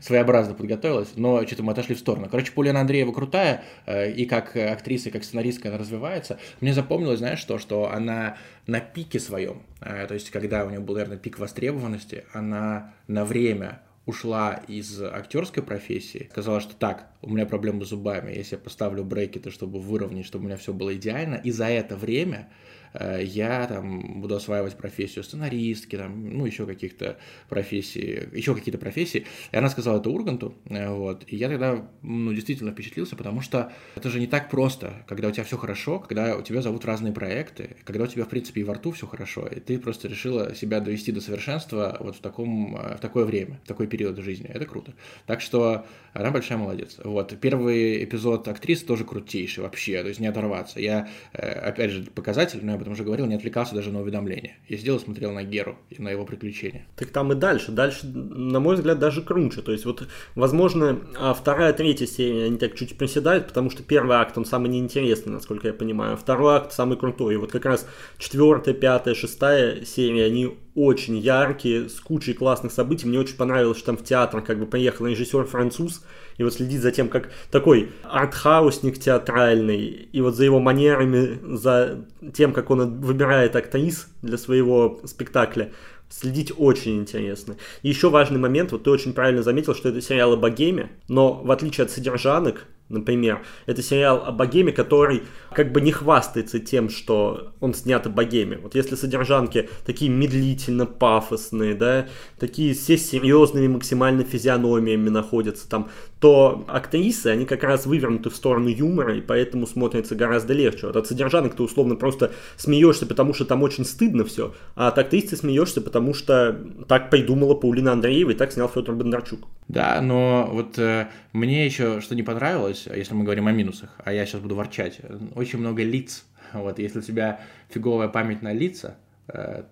своеобразно 0.00 0.54
подготовилась, 0.54 1.10
но 1.16 1.46
что-то 1.46 1.62
мы 1.62 1.72
отошли 1.72 1.94
в 1.94 1.98
сторону. 1.98 2.28
Короче, 2.30 2.52
Полина 2.52 2.80
Андреева 2.80 3.12
крутая, 3.12 3.62
э, 3.84 4.10
и 4.12 4.24
как 4.24 4.56
актриса, 4.56 5.10
и 5.10 5.12
как 5.12 5.24
сценаристка 5.24 5.68
она 5.68 5.76
развивается. 5.76 6.38
Мне 6.62 6.72
запомнилось, 6.72 7.18
знаешь, 7.18 7.40
что, 7.40 7.58
что 7.58 7.90
она 7.90 8.38
на 8.66 8.80
пике 8.80 9.20
своем, 9.20 9.62
э, 9.82 10.06
то 10.06 10.14
есть 10.14 10.30
когда 10.30 10.64
у 10.64 10.70
нее 10.70 10.80
был, 10.80 10.94
наверное, 10.94 11.18
пик 11.18 11.38
востребованности, 11.38 12.24
она 12.32 12.94
на 13.06 13.26
время 13.26 13.82
ушла 14.06 14.62
из 14.68 15.02
актерской 15.02 15.62
профессии, 15.62 16.28
сказала, 16.30 16.60
что 16.60 16.74
так, 16.74 17.08
у 17.20 17.30
меня 17.30 17.44
проблемы 17.44 17.84
с 17.84 17.88
зубами, 17.88 18.32
если 18.32 18.54
я 18.54 18.60
поставлю 18.62 19.04
брекеты, 19.04 19.50
чтобы 19.50 19.80
выровнять, 19.80 20.24
чтобы 20.24 20.44
у 20.44 20.46
меня 20.46 20.56
все 20.56 20.72
было 20.72 20.94
идеально, 20.94 21.34
и 21.34 21.50
за 21.50 21.66
это 21.66 21.96
время 21.96 22.48
я 22.94 23.66
там 23.66 24.20
буду 24.20 24.36
осваивать 24.36 24.76
профессию 24.76 25.24
сценаристки, 25.24 25.96
там, 25.96 26.28
ну, 26.28 26.46
еще 26.46 26.66
каких-то 26.66 27.18
профессий, 27.48 28.28
еще 28.32 28.54
какие-то 28.54 28.78
профессии. 28.78 29.26
И 29.52 29.56
она 29.56 29.68
сказала 29.68 29.98
это 29.98 30.10
Урганту, 30.10 30.54
э, 30.66 30.88
вот, 30.88 31.24
и 31.26 31.36
я 31.36 31.48
тогда, 31.48 31.88
ну, 32.02 32.32
действительно 32.32 32.72
впечатлился, 32.72 33.16
потому 33.16 33.40
что 33.40 33.72
это 33.94 34.10
же 34.10 34.20
не 34.20 34.26
так 34.26 34.50
просто, 34.50 35.04
когда 35.06 35.28
у 35.28 35.30
тебя 35.30 35.44
все 35.44 35.56
хорошо, 35.56 35.98
когда 35.98 36.36
у 36.36 36.42
тебя 36.42 36.62
зовут 36.62 36.84
разные 36.84 37.12
проекты, 37.12 37.76
когда 37.84 38.04
у 38.04 38.06
тебя, 38.06 38.24
в 38.24 38.28
принципе, 38.28 38.60
и 38.60 38.64
во 38.64 38.74
рту 38.74 38.92
все 38.92 39.06
хорошо, 39.06 39.46
и 39.46 39.60
ты 39.60 39.78
просто 39.78 40.08
решила 40.08 40.54
себя 40.54 40.80
довести 40.80 41.12
до 41.12 41.20
совершенства 41.20 41.96
вот 42.00 42.16
в 42.16 42.20
таком, 42.20 42.76
э, 42.76 42.96
в 42.96 43.00
такое 43.00 43.24
время, 43.24 43.60
в 43.64 43.68
такой 43.68 43.86
период 43.86 44.18
жизни. 44.18 44.46
Это 44.46 44.64
круто. 44.64 44.94
Так 45.26 45.40
что 45.40 45.86
она 46.12 46.30
большая 46.30 46.58
молодец. 46.58 46.96
Вот, 47.02 47.38
первый 47.40 48.04
эпизод 48.04 48.48
актрисы 48.48 48.86
тоже 48.86 49.04
крутейший 49.04 49.62
вообще, 49.62 50.02
то 50.02 50.08
есть 50.08 50.20
не 50.20 50.26
оторваться. 50.26 50.80
Я, 50.80 51.08
опять 51.32 51.90
же, 51.90 52.04
показатель, 52.04 52.60
но 52.62 52.75
я 52.76 52.82
этом 52.82 52.92
уже 52.92 53.04
говорил, 53.04 53.26
не 53.26 53.34
отвлекался 53.34 53.74
даже 53.74 53.90
на 53.90 54.00
уведомления. 54.00 54.56
Я 54.68 54.78
сидел 54.78 54.96
и 54.96 55.00
смотрел 55.00 55.32
на 55.32 55.42
Геру 55.42 55.76
и 55.90 56.00
на 56.00 56.10
его 56.10 56.24
приключения. 56.24 56.86
Так 56.96 57.10
там 57.10 57.32
и 57.32 57.34
дальше. 57.34 57.72
Дальше, 57.72 58.06
на 58.06 58.60
мой 58.60 58.76
взгляд, 58.76 58.98
даже 58.98 59.22
круче. 59.22 59.62
То 59.62 59.72
есть 59.72 59.84
вот, 59.84 60.06
возможно, 60.34 61.00
а 61.18 61.34
вторая, 61.34 61.72
третья 61.72 62.06
серия, 62.06 62.44
они 62.46 62.58
так 62.58 62.74
чуть 62.74 62.96
приседают, 62.98 63.48
потому 63.48 63.70
что 63.70 63.82
первый 63.82 64.16
акт, 64.16 64.36
он 64.38 64.44
самый 64.44 64.68
неинтересный, 64.68 65.32
насколько 65.32 65.68
я 65.68 65.74
понимаю. 65.74 66.16
Второй 66.16 66.56
акт 66.56 66.72
самый 66.72 66.96
крутой. 66.96 67.34
И 67.34 67.36
вот 67.36 67.52
как 67.52 67.64
раз 67.64 67.86
четвертая, 68.18 68.74
пятая, 68.74 69.14
шестая 69.14 69.84
серия, 69.84 70.26
они 70.26 70.56
очень 70.76 71.16
яркие, 71.16 71.88
с 71.88 71.98
кучей 72.00 72.34
классных 72.34 72.70
событий. 72.70 73.08
Мне 73.08 73.18
очень 73.18 73.36
понравилось, 73.36 73.78
что 73.78 73.86
там 73.86 73.96
в 73.96 74.04
театр 74.04 74.42
как 74.42 74.58
бы 74.60 74.66
приехал 74.66 75.06
режиссер 75.06 75.44
француз, 75.46 76.04
и 76.36 76.44
вот 76.44 76.52
следить 76.52 76.82
за 76.82 76.92
тем, 76.92 77.08
как 77.08 77.30
такой 77.50 77.90
артхаусник 78.02 78.98
театральный, 78.98 80.08
и 80.12 80.20
вот 80.20 80.36
за 80.36 80.44
его 80.44 80.60
манерами, 80.60 81.38
за 81.56 82.04
тем, 82.34 82.52
как 82.52 82.70
он 82.70 83.00
выбирает 83.00 83.56
актрис 83.56 84.08
для 84.20 84.36
своего 84.36 85.00
спектакля, 85.04 85.72
следить 86.10 86.52
очень 86.56 86.98
интересно. 86.98 87.56
И 87.82 87.88
еще 87.88 88.10
важный 88.10 88.38
момент, 88.38 88.70
вот 88.72 88.84
ты 88.84 88.90
очень 88.90 89.14
правильно 89.14 89.42
заметил, 89.42 89.74
что 89.74 89.88
это 89.88 90.00
сериал 90.02 90.34
о 90.34 90.36
богеме, 90.36 90.90
но 91.08 91.32
в 91.32 91.50
отличие 91.50 91.86
от 91.86 91.90
содержанок, 91.90 92.66
например. 92.88 93.44
Это 93.66 93.82
сериал 93.82 94.22
о 94.24 94.32
богеме, 94.32 94.72
который 94.72 95.22
как 95.52 95.72
бы 95.72 95.80
не 95.80 95.92
хвастается 95.92 96.58
тем, 96.60 96.88
что 96.88 97.52
он 97.60 97.74
снят 97.74 98.06
о 98.06 98.10
богеме. 98.10 98.58
Вот 98.58 98.74
если 98.74 98.94
содержанки 98.94 99.68
такие 99.84 100.10
медлительно 100.10 100.86
пафосные, 100.86 101.74
да, 101.74 102.06
такие 102.38 102.74
все 102.74 102.96
серьезными 102.96 103.68
максимально 103.68 104.24
физиономиями 104.24 105.08
находятся 105.08 105.68
там, 105.68 105.90
то 106.20 106.64
актрисы, 106.68 107.26
они 107.26 107.44
как 107.44 107.62
раз 107.62 107.84
вывернуты 107.84 108.30
в 108.30 108.36
сторону 108.36 108.68
юмора, 108.68 109.16
и 109.16 109.20
поэтому 109.20 109.66
смотрится 109.66 110.14
гораздо 110.14 110.54
легче. 110.54 110.86
Вот 110.86 110.96
от 110.96 111.06
содержанок 111.06 111.54
ты 111.54 111.62
условно 111.62 111.94
просто 111.94 112.32
смеешься, 112.56 113.06
потому 113.06 113.34
что 113.34 113.44
там 113.44 113.62
очень 113.62 113.84
стыдно 113.84 114.24
все, 114.24 114.54
а 114.74 114.88
от 114.88 114.98
актрисы 114.98 115.36
смеешься, 115.36 115.80
потому 115.82 116.14
что 116.14 116.58
так 116.88 117.10
придумала 117.10 117.54
Паулина 117.54 117.92
Андреева 117.92 118.30
и 118.30 118.34
так 118.34 118.52
снял 118.52 118.68
Федор 118.68 118.94
Бондарчук. 118.94 119.46
Да, 119.68 120.00
но 120.00 120.48
вот 120.50 120.78
э, 120.78 121.08
мне 121.32 121.66
еще 121.66 122.00
что 122.00 122.14
не 122.14 122.22
понравилось, 122.22 122.86
если 122.94 123.14
мы 123.14 123.24
говорим 123.24 123.46
о 123.48 123.52
минусах, 123.52 123.90
а 124.02 124.12
я 124.12 124.24
сейчас 124.24 124.40
буду 124.40 124.54
ворчать, 124.54 125.00
очень 125.34 125.58
много 125.58 125.82
лиц. 125.82 126.24
Вот, 126.52 126.78
если 126.78 127.00
у 127.00 127.02
тебя 127.02 127.40
фиговая 127.68 128.08
память 128.08 128.40
на 128.40 128.52
лица, 128.52 128.96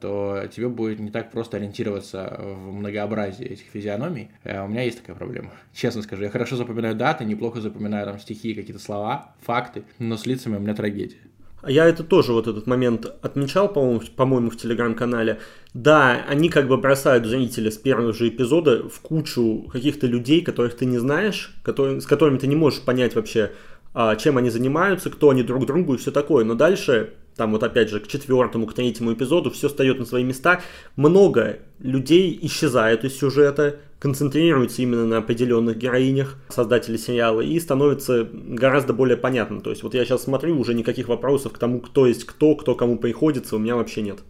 то 0.01 0.45
тебе 0.55 0.69
будет 0.69 0.99
не 0.99 1.11
так 1.11 1.31
просто 1.31 1.57
ориентироваться 1.59 2.37
в 2.41 2.73
многообразии 2.73 3.47
этих 3.47 3.67
физиономий. 3.67 4.31
Э, 4.43 4.65
у 4.65 4.69
меня 4.69 4.83
есть 4.83 5.01
такая 5.01 5.17
проблема. 5.17 5.51
Честно 5.73 6.03
скажу, 6.03 6.23
я 6.23 6.31
хорошо 6.31 6.57
запоминаю 6.57 6.95
даты, 6.95 7.25
неплохо 7.25 7.61
запоминаю 7.61 8.07
там 8.07 8.19
стихи, 8.19 8.55
какие-то 8.55 8.83
слова, 8.83 9.35
факты, 9.43 9.85
но 9.99 10.17
с 10.17 10.27
лицами 10.27 10.57
у 10.57 10.61
меня 10.61 10.75
трагедия. 10.75 11.19
Я 11.67 11.87
это 11.87 12.05
тоже 12.05 12.33
вот 12.33 12.47
этот 12.47 12.67
момент 12.67 13.07
отмечал, 13.23 13.73
по-моему, 13.73 14.03
по-моему, 14.17 14.51
в 14.51 14.57
телеграм-канале. 14.57 15.41
Да, 15.73 16.23
они 16.29 16.51
как 16.51 16.69
бы 16.69 16.77
бросают 16.77 17.25
зрителя 17.25 17.71
с 17.71 17.79
первого 17.79 18.13
же 18.13 18.29
эпизода 18.29 18.89
в 18.89 19.01
кучу 19.01 19.69
каких-то 19.73 20.07
людей, 20.07 20.43
которых 20.43 20.77
ты 20.77 20.85
не 20.85 20.99
знаешь, 20.99 21.55
которые, 21.63 22.01
с 22.01 22.07
которыми 22.07 22.39
ты 22.39 22.47
не 22.47 22.57
можешь 22.57 22.83
понять 22.83 23.15
вообще, 23.15 23.53
а, 23.95 24.17
чем 24.17 24.37
они 24.37 24.51
занимаются, 24.51 25.09
кто 25.09 25.31
они 25.31 25.43
друг 25.43 25.65
другу 25.67 25.95
и 25.95 25.97
все 25.97 26.11
такое. 26.11 26.45
Но 26.45 26.55
дальше, 26.55 27.15
там 27.37 27.53
вот 27.53 27.63
опять 27.63 27.91
же, 27.91 28.01
к 28.01 28.07
четвертому, 28.07 28.67
к 28.67 28.75
третьему 28.75 29.13
эпизоду 29.13 29.51
все 29.51 29.69
встает 29.69 29.99
на 29.99 30.05
свои 30.05 30.23
места. 30.23 30.61
Много 30.97 31.59
людей 31.81 32.39
исчезает 32.43 33.05
из 33.05 33.19
сюжета, 33.19 33.77
концентрируется 33.99 34.83
именно 34.83 35.07
на 35.07 35.19
определенных 35.19 35.77
героинях 35.77 36.39
создатели 36.49 36.97
сериала 36.97 37.41
и 37.41 37.59
становится 37.59 38.29
гораздо 38.33 38.93
более 38.93 39.17
понятно. 39.17 39.61
То 39.61 39.71
есть 39.71 39.83
вот 39.83 39.95
я 39.95 40.05
сейчас 40.05 40.23
смотрю, 40.25 40.59
уже 40.59 40.75
никаких 40.75 41.09
вопросов 41.09 41.53
к 41.53 41.59
тому, 41.59 41.81
кто 41.81 42.07
есть 42.07 42.25
кто, 42.25 42.55
кто 42.55 42.75
кому 42.75 42.99
приходится, 42.99 43.57
у 43.57 43.59
меня 43.59 43.77
вообще 43.77 44.03
нет. 44.03 44.21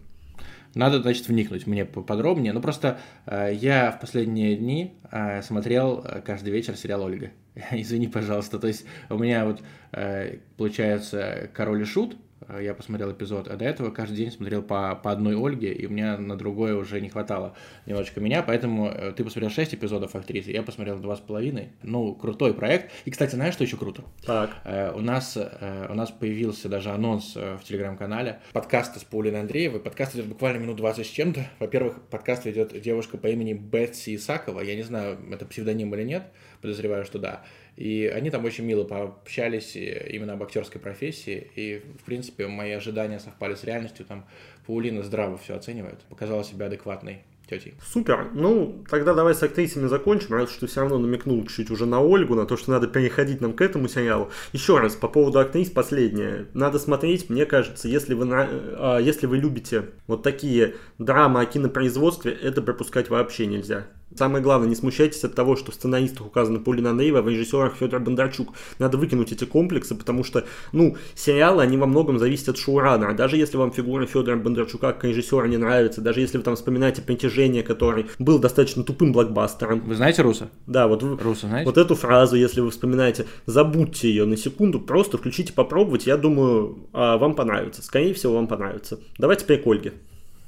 Надо, 0.75 1.01
значит, 1.01 1.29
вникнуть 1.29 1.67
мне 1.67 1.85
подробнее. 1.85 2.51
Ну, 2.51 2.61
просто 2.61 2.99
э, 3.25 3.51
я 3.53 3.91
в 3.91 4.01
последние 4.01 4.57
дни 4.57 4.95
э, 5.09 5.41
смотрел 5.41 6.03
э, 6.03 6.21
каждый 6.21 6.49
вечер 6.49 6.75
сериал 6.75 7.03
«Ольга». 7.03 7.31
Извини, 7.71 8.07
пожалуйста. 8.07 8.59
То 8.59 8.67
есть 8.67 8.85
у 9.09 9.17
меня 9.17 9.45
вот, 9.45 9.61
э, 9.93 10.39
получается, 10.57 11.49
«Король 11.53 11.83
и 11.83 11.85
Шут», 11.85 12.17
я 12.59 12.73
посмотрел 12.73 13.11
эпизод, 13.11 13.47
а 13.47 13.55
до 13.55 13.65
этого 13.65 13.91
каждый 13.91 14.17
день 14.17 14.31
смотрел 14.31 14.61
по, 14.61 14.95
по 14.95 15.11
одной 15.11 15.35
Ольге, 15.35 15.73
и 15.73 15.85
у 15.85 15.89
меня 15.89 16.17
на 16.17 16.37
другое 16.37 16.75
уже 16.75 17.01
не 17.01 17.09
хватало 17.09 17.55
немножечко 17.85 18.19
меня, 18.21 18.43
поэтому 18.43 18.89
э, 18.89 19.13
ты 19.15 19.23
посмотрел 19.23 19.49
6 19.49 19.75
эпизодов 19.75 20.15
актрисы, 20.15 20.51
я 20.51 20.63
посмотрел 20.63 20.99
два 20.99 21.15
с 21.15 21.19
половиной. 21.19 21.69
Ну, 21.83 22.13
крутой 22.15 22.53
проект. 22.53 22.91
И, 23.05 23.11
кстати, 23.11 23.35
знаешь, 23.35 23.53
что 23.53 23.63
еще 23.63 23.77
круто? 23.77 24.03
Так. 24.25 24.51
Э, 24.63 24.91
у, 24.93 25.01
нас, 25.01 25.37
у 25.37 25.93
нас 25.93 26.11
появился 26.11 26.69
даже 26.69 26.91
анонс 26.91 27.35
в 27.35 27.59
телеграм-канале 27.63 28.39
подкаста 28.53 28.99
с 28.99 29.03
Паулиной 29.03 29.41
Андреевой. 29.41 29.79
Подкаст 29.79 30.15
идет 30.15 30.27
буквально 30.27 30.59
минут 30.59 30.77
20 30.77 31.05
с 31.05 31.09
чем-то. 31.09 31.47
Во-первых, 31.59 32.01
подкаст 32.09 32.45
ведет 32.45 32.79
девушка 32.81 33.17
по 33.17 33.27
имени 33.27 33.53
Бетси 33.53 34.15
Исакова. 34.15 34.61
Я 34.61 34.75
не 34.75 34.83
знаю, 34.83 35.17
это 35.31 35.45
псевдоним 35.45 35.93
или 35.95 36.03
нет, 36.03 36.31
подозреваю, 36.61 37.05
что 37.05 37.19
да. 37.19 37.43
И 37.77 38.05
они 38.07 38.29
там 38.29 38.45
очень 38.45 38.63
мило 38.65 38.83
пообщались 38.83 39.75
именно 39.75 40.33
об 40.33 40.43
актерской 40.43 40.79
профессии. 40.79 41.51
И, 41.55 41.81
в 41.99 42.03
принципе, 42.05 42.47
мои 42.47 42.71
ожидания 42.71 43.19
совпали 43.19 43.55
с 43.55 43.63
реальностью. 43.63 44.05
Там 44.05 44.25
Паулина 44.65 45.03
здраво 45.03 45.37
все 45.37 45.55
оценивает. 45.55 45.99
Показала 46.09 46.43
себя 46.43 46.67
адекватной 46.67 47.23
тетей. 47.47 47.75
Супер. 47.85 48.29
Ну, 48.33 48.83
тогда 48.89 49.13
давай 49.13 49.35
с 49.35 49.43
актрисами 49.43 49.87
закончим, 49.87 50.33
раз 50.33 50.51
что 50.51 50.67
все 50.67 50.81
равно 50.81 50.97
намекнул 50.97 51.45
чуть 51.45 51.69
уже 51.69 51.85
на 51.85 52.01
Ольгу, 52.01 52.35
на 52.35 52.45
то, 52.45 52.57
что 52.57 52.71
надо 52.71 52.87
переходить 52.87 53.41
нам 53.41 53.53
к 53.53 53.61
этому 53.61 53.87
сериалу. 53.87 54.31
Еще 54.53 54.79
раз, 54.79 54.95
по 54.95 55.07
поводу 55.07 55.39
актрис, 55.39 55.69
последнее. 55.69 56.47
Надо 56.53 56.79
смотреть, 56.79 57.29
мне 57.29 57.45
кажется, 57.45 57.87
если 57.87 58.13
вы, 58.13 58.25
на, 58.25 58.47
а, 58.49 58.97
если 58.99 59.27
вы 59.27 59.37
любите 59.37 59.85
вот 60.07 60.23
такие 60.23 60.75
драмы 60.97 61.41
о 61.41 61.45
кинопроизводстве, 61.45 62.31
это 62.31 62.61
пропускать 62.61 63.09
вообще 63.09 63.45
нельзя. 63.45 63.87
Самое 64.13 64.41
главное, 64.41 64.69
не 64.69 64.75
смущайтесь 64.75 65.23
от 65.23 65.35
того, 65.35 65.55
что 65.55 65.71
в 65.71 65.75
сценаристах 65.75 66.27
указана 66.27 66.59
Полина 66.59 66.93
Нейва, 66.93 67.21
в 67.21 67.27
режиссерах 67.27 67.75
Федор 67.75 67.99
Бондарчук. 67.99 68.53
Надо 68.79 68.97
выкинуть 68.97 69.31
эти 69.31 69.43
комплексы, 69.45 69.95
потому 69.95 70.23
что, 70.23 70.45
ну, 70.71 70.95
сериалы, 71.15 71.63
они 71.63 71.75
во 71.75 71.85
многом 71.85 72.17
зависят 72.17 72.49
от 72.49 72.57
шоураннера. 72.57 73.13
Даже 73.13 73.35
если 73.35 73.57
вам 73.57 73.71
фигура 73.73 74.05
Федора 74.05 74.37
Бондарчука 74.37 74.93
как 74.93 75.03
режиссера 75.03 75.47
не 75.47 75.57
нравится, 75.57 76.01
даже 76.01 76.21
если 76.21 76.37
вы 76.37 76.43
там 76.43 76.55
вспоминаете 76.55 77.01
«Притяжение», 77.01 77.63
который 77.63 78.05
был 78.19 78.39
достаточно 78.39 78.83
тупым 78.83 79.11
блокбастером. 79.11 79.81
Вы 79.81 79.95
знаете 79.95 80.21
Руса? 80.21 80.49
Да, 80.65 80.87
вот, 80.87 81.03
Руса, 81.03 81.47
знаете? 81.47 81.65
вот 81.65 81.77
эту 81.77 81.95
фразу, 81.95 82.35
если 82.35 82.61
вы 82.61 82.69
вспоминаете, 82.69 83.25
забудьте 83.45 84.07
ее 84.07 84.25
на 84.25 84.37
секунду, 84.37 84.79
просто 84.79 85.17
включите 85.17 85.51
попробовать, 85.51 86.05
я 86.05 86.15
думаю, 86.15 86.87
а, 86.93 87.17
вам 87.17 87.35
понравится. 87.35 87.81
Скорее 87.83 88.13
всего, 88.13 88.35
вам 88.35 88.47
понравится. 88.47 88.99
Давайте 89.17 89.43
теперь 89.43 89.61
к 89.61 89.67
Ольге. 89.67 89.93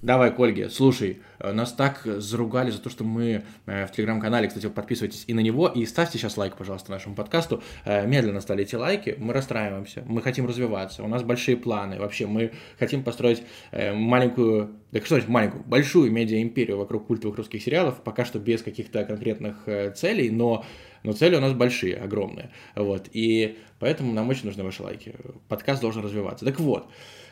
Давай, 0.04 0.32
Кольги, 0.32 0.68
слушай, 0.70 1.24
э, 1.40 1.52
нас 1.54 1.74
так 1.74 2.02
заругали 2.06 2.70
за 2.70 2.80
то, 2.80 2.88
что 2.88 3.04
мы 3.04 3.44
э, 3.66 3.88
в 3.88 3.92
телеграм-канале, 3.92 4.48
кстати, 4.48 4.70
подписывайтесь 4.70 5.24
и 5.26 5.34
на 5.34 5.40
него, 5.40 5.70
и 5.70 5.88
ставьте 5.88 6.20
сейчас 6.20 6.38
лайк, 6.38 6.56
пожалуйста, 6.56 6.92
нашему 6.92 7.16
подкасту. 7.16 7.64
Э, 7.84 8.06
медленно 8.06 8.40
стали 8.42 8.62
эти 8.62 8.76
лайки, 8.76 9.16
мы 9.18 9.34
расстраиваемся, 9.34 10.04
мы 10.06 10.22
хотим 10.22 10.46
развиваться, 10.46 11.02
у 11.02 11.08
нас 11.08 11.24
большие 11.24 11.58
планы, 11.58 11.98
вообще 11.98 12.28
мы 12.28 12.52
хотим 12.78 13.04
построить 13.04 13.42
маленькую, 13.72 14.76
да 14.92 15.00
что 15.00 15.16
значит 15.16 15.30
маленькую, 15.30 15.64
большую 15.64 16.12
медиа-империю 16.12 16.78
вокруг 16.78 17.08
культовых 17.08 17.36
русских 17.36 17.64
сериалов, 17.64 18.04
пока 18.04 18.24
что 18.24 18.38
без 18.38 18.62
каких-то 18.62 19.04
конкретных 19.04 19.64
целей, 19.96 20.30
но 20.30 20.64
но 21.04 21.14
цели 21.14 21.36
у 21.36 21.40
нас 21.40 21.54
большие, 21.54 21.96
огромные. 21.96 22.50
Вот. 22.76 23.08
И 23.14 23.58
поэтому 23.80 24.12
нам 24.14 24.28
очень 24.30 24.46
нужны 24.46 24.64
ваши 24.64 24.84
лайки. 24.84 25.16
Подкаст 25.48 25.82
должен 25.82 26.04
развиваться. 26.04 26.44
Так 26.44 26.60
вот, 26.60 26.90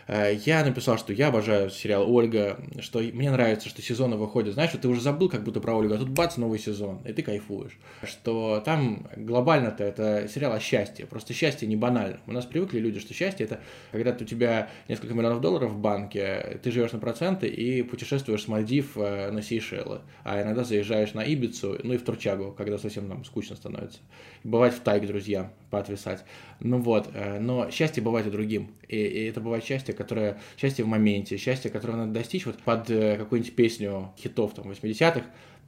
я 0.07 0.63
написал, 0.63 0.97
что 0.97 1.13
я 1.13 1.27
обожаю 1.27 1.69
сериал 1.69 2.09
«Ольга», 2.09 2.59
что 2.79 2.99
мне 2.99 3.31
нравится, 3.31 3.69
что 3.69 3.81
сезоны 3.81 4.17
выходят. 4.17 4.53
Знаешь, 4.53 4.69
что 4.69 4.79
ты 4.79 4.87
уже 4.87 5.01
забыл 5.01 5.29
как 5.29 5.43
будто 5.43 5.59
про 5.59 5.73
Ольгу, 5.73 5.95
а 5.95 5.97
тут 5.97 6.09
бац, 6.09 6.37
новый 6.37 6.59
сезон, 6.59 7.01
и 7.05 7.13
ты 7.13 7.21
кайфуешь. 7.21 7.77
Что 8.03 8.61
там 8.63 9.07
глобально-то 9.15 9.83
это 9.83 10.27
сериал 10.27 10.53
о 10.53 10.59
счастье, 10.59 11.05
просто 11.05 11.33
счастье 11.33 11.67
не 11.67 11.75
банально. 11.75 12.19
У 12.27 12.31
нас 12.31 12.45
привыкли 12.45 12.79
люди, 12.79 12.99
что 12.99 13.13
счастье 13.13 13.45
это 13.45 13.59
когда 13.91 14.11
у 14.11 14.25
тебя 14.25 14.69
несколько 14.87 15.13
миллионов 15.13 15.41
долларов 15.41 15.71
в 15.71 15.79
банке, 15.79 16.59
ты 16.61 16.71
живешь 16.71 16.91
на 16.91 16.99
проценты 16.99 17.47
и 17.47 17.81
путешествуешь 17.81 18.43
с 18.43 18.47
Мальдив 18.47 18.97
э, 18.97 19.31
на 19.31 19.41
Сейшелы, 19.41 20.01
а 20.23 20.41
иногда 20.41 20.63
заезжаешь 20.63 21.13
на 21.13 21.23
Ибицу, 21.23 21.79
ну 21.83 21.93
и 21.93 21.97
в 21.97 22.03
Турчагу, 22.03 22.51
когда 22.51 22.77
совсем 22.77 23.07
нам 23.07 23.25
скучно 23.25 23.55
становится. 23.55 23.99
Бывает 24.43 24.73
в 24.73 24.81
тайге 24.81 25.07
друзьям 25.07 25.51
поотвисать. 25.71 26.23
Ну 26.59 26.79
вот, 26.79 27.09
э, 27.13 27.39
но 27.39 27.69
счастье 27.71 28.03
бывает 28.03 28.27
и 28.27 28.29
другим. 28.29 28.71
И, 28.87 28.97
и 28.97 29.25
это 29.25 29.41
бывает 29.41 29.63
счастье, 29.63 29.93
которое, 29.95 30.39
счастье 30.57 30.85
в 30.85 30.87
моменте, 30.87 31.37
счастье, 31.37 31.71
которое 31.71 31.97
надо 31.97 32.11
достичь 32.11 32.45
вот 32.45 32.59
под 32.59 32.89
э, 32.89 33.17
какую-нибудь 33.17 33.55
песню 33.55 34.13
хитов 34.17 34.53
там 34.53 34.69
80-х, 34.69 35.23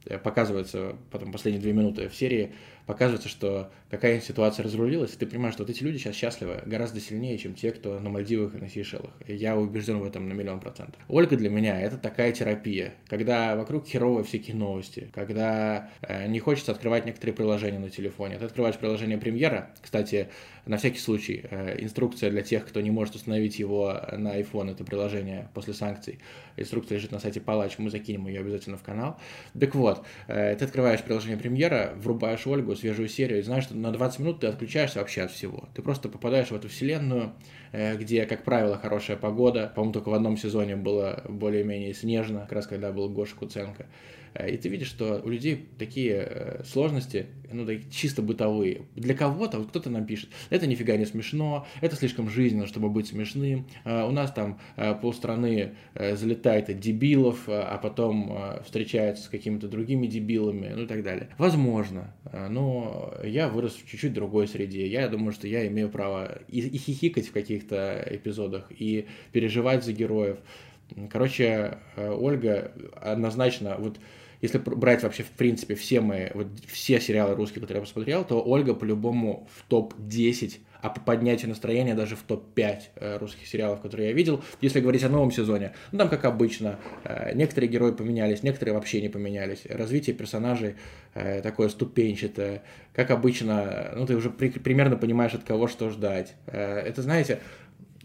э, 0.06 0.18
показывается 0.18 0.96
потом 1.10 1.32
последние 1.32 1.62
две 1.62 1.72
минуты 1.72 2.08
в 2.08 2.14
серии, 2.14 2.52
показывается, 2.88 3.28
что 3.28 3.70
какая-нибудь 3.90 4.26
ситуация 4.26 4.64
разрулилась, 4.64 5.12
и 5.12 5.18
ты 5.18 5.26
понимаешь, 5.26 5.52
что 5.52 5.62
вот 5.62 5.70
эти 5.70 5.82
люди 5.82 5.98
сейчас 5.98 6.16
счастливы 6.16 6.62
гораздо 6.64 7.00
сильнее, 7.00 7.36
чем 7.36 7.54
те, 7.54 7.70
кто 7.70 8.00
на 8.00 8.08
Мальдивах 8.08 8.54
и 8.54 8.58
на 8.58 8.68
Сейшелах. 8.68 9.12
Я 9.26 9.58
убежден 9.58 9.98
в 9.98 10.04
этом 10.04 10.26
на 10.26 10.32
миллион 10.32 10.58
процентов. 10.58 10.98
Ольга 11.06 11.36
для 11.36 11.50
меня 11.50 11.78
это 11.78 11.98
такая 11.98 12.32
терапия, 12.32 12.94
когда 13.06 13.56
вокруг 13.56 13.86
херовые 13.86 14.24
всякие 14.24 14.56
новости, 14.56 15.10
когда 15.14 15.90
э, 16.00 16.26
не 16.28 16.40
хочется 16.40 16.72
открывать 16.72 17.04
некоторые 17.04 17.34
приложения 17.34 17.78
на 17.78 17.90
телефоне. 17.90 18.38
Ты 18.38 18.46
открываешь 18.46 18.76
приложение 18.76 19.18
премьера, 19.18 19.70
кстати, 19.82 20.28
на 20.68 20.76
всякий 20.76 20.98
случай, 20.98 21.44
э, 21.50 21.82
инструкция 21.82 22.30
для 22.30 22.42
тех, 22.42 22.66
кто 22.66 22.80
не 22.80 22.90
может 22.90 23.14
установить 23.14 23.58
его 23.58 24.00
на 24.12 24.38
iPhone, 24.38 24.70
это 24.70 24.84
приложение 24.84 25.48
после 25.54 25.72
санкций. 25.72 26.18
Инструкция 26.56 26.96
лежит 26.96 27.10
на 27.10 27.18
сайте 27.18 27.40
Палач, 27.40 27.78
мы 27.78 27.90
закинем 27.90 28.28
ее 28.28 28.40
обязательно 28.40 28.76
в 28.76 28.82
канал. 28.82 29.18
Так 29.58 29.74
вот, 29.74 30.04
э, 30.26 30.54
ты 30.56 30.64
открываешь 30.64 31.02
приложение 31.02 31.38
премьера, 31.38 31.94
врубаешь 31.96 32.46
Ольгу, 32.46 32.76
свежую 32.76 33.08
серию, 33.08 33.38
и 33.38 33.42
знаешь, 33.42 33.64
что 33.64 33.76
на 33.76 33.90
20 33.90 34.18
минут 34.20 34.40
ты 34.40 34.46
отключаешься 34.46 34.98
вообще 34.98 35.22
от 35.22 35.32
всего. 35.32 35.68
Ты 35.74 35.80
просто 35.80 36.08
попадаешь 36.08 36.50
в 36.50 36.54
эту 36.54 36.68
вселенную, 36.68 37.32
э, 37.72 37.96
где, 37.96 38.26
как 38.26 38.44
правило, 38.44 38.76
хорошая 38.76 39.16
погода. 39.16 39.72
По-моему, 39.74 39.94
только 39.94 40.10
в 40.10 40.14
одном 40.14 40.36
сезоне 40.36 40.76
было 40.76 41.24
более-менее 41.28 41.94
снежно, 41.94 42.40
как 42.40 42.52
раз 42.52 42.66
когда 42.66 42.92
был 42.92 43.08
Гоша 43.08 43.36
Куценко. 43.36 43.86
Э, 44.34 44.50
и 44.50 44.56
ты 44.56 44.68
видишь, 44.68 44.88
что 44.88 45.20
у 45.24 45.28
людей 45.28 45.68
такие 45.78 46.26
э, 46.28 46.64
сложности, 46.64 47.26
ну, 47.50 47.66
чисто 47.90 48.22
бытовые. 48.22 48.82
Для 48.94 49.14
кого-то, 49.14 49.58
вот 49.58 49.68
кто-то 49.68 49.90
нам 49.90 50.06
пишет, 50.06 50.30
это 50.50 50.66
нифига 50.66 50.96
не 50.96 51.06
смешно, 51.06 51.66
это 51.80 51.96
слишком 51.96 52.28
жизненно, 52.28 52.66
чтобы 52.66 52.90
быть 52.90 53.08
смешным. 53.08 53.66
Э, 53.84 54.04
у 54.04 54.10
нас 54.10 54.32
там 54.32 54.58
полстраны 55.00 55.74
залетает 55.94 56.68
от 56.68 56.80
дебилов, 56.80 57.44
а 57.48 57.78
потом 57.82 58.36
встречается 58.64 59.24
с 59.24 59.28
какими-то 59.28 59.68
другими 59.68 60.06
дебилами, 60.06 60.72
ну 60.74 60.82
и 60.82 60.86
так 60.86 61.02
далее. 61.02 61.30
Возможно, 61.38 62.14
но 62.32 63.14
я 63.24 63.48
вырос 63.48 63.74
в 63.74 63.88
чуть-чуть 63.88 64.12
другой 64.12 64.48
среде. 64.48 64.86
Я 64.86 65.08
думаю, 65.08 65.32
что 65.32 65.46
я 65.48 65.66
имею 65.66 65.88
право 65.88 66.38
и, 66.48 66.60
и 66.60 66.78
хихикать 66.78 67.28
в 67.28 67.32
каких-то 67.32 68.06
эпизодах, 68.10 68.70
и 68.70 69.06
переживать 69.32 69.84
за 69.84 69.92
героев. 69.92 70.38
Короче, 71.10 71.78
Ольга 71.96 72.72
однозначно, 73.00 73.76
вот 73.78 73.98
если 74.40 74.58
брать 74.58 75.02
вообще, 75.02 75.24
в 75.24 75.30
принципе, 75.30 75.74
все 75.74 76.00
мои, 76.00 76.28
вот 76.34 76.46
все 76.66 77.00
сериалы 77.00 77.34
русские, 77.34 77.60
которые 77.60 77.80
я 77.80 77.84
посмотрел, 77.84 78.24
то 78.24 78.40
Ольга 78.40 78.74
по-любому 78.74 79.48
в 79.52 79.68
топ-10, 79.68 80.58
а 80.80 80.90
по 80.90 81.00
поднятию 81.00 81.48
настроения 81.48 81.94
даже 81.94 82.14
в 82.14 82.22
топ-5 82.22 82.80
э, 82.94 83.18
русских 83.18 83.48
сериалов, 83.48 83.80
которые 83.80 84.10
я 84.10 84.14
видел. 84.14 84.44
Если 84.60 84.80
говорить 84.80 85.02
о 85.02 85.08
новом 85.08 85.32
сезоне, 85.32 85.72
ну 85.90 85.98
там, 85.98 86.08
как 86.08 86.24
обычно, 86.24 86.78
э, 87.02 87.34
некоторые 87.34 87.68
герои 87.68 87.90
поменялись, 87.90 88.44
некоторые 88.44 88.74
вообще 88.74 89.00
не 89.02 89.08
поменялись. 89.08 89.66
Развитие 89.68 90.14
персонажей 90.14 90.76
э, 91.14 91.42
такое 91.42 91.68
ступенчатое. 91.68 92.62
Как 92.92 93.10
обычно, 93.10 93.92
ну 93.96 94.06
ты 94.06 94.14
уже 94.14 94.30
при, 94.30 94.50
примерно 94.50 94.96
понимаешь, 94.96 95.34
от 95.34 95.42
кого 95.42 95.66
что 95.66 95.90
ждать. 95.90 96.34
Это, 96.46 97.02
знаете, 97.02 97.40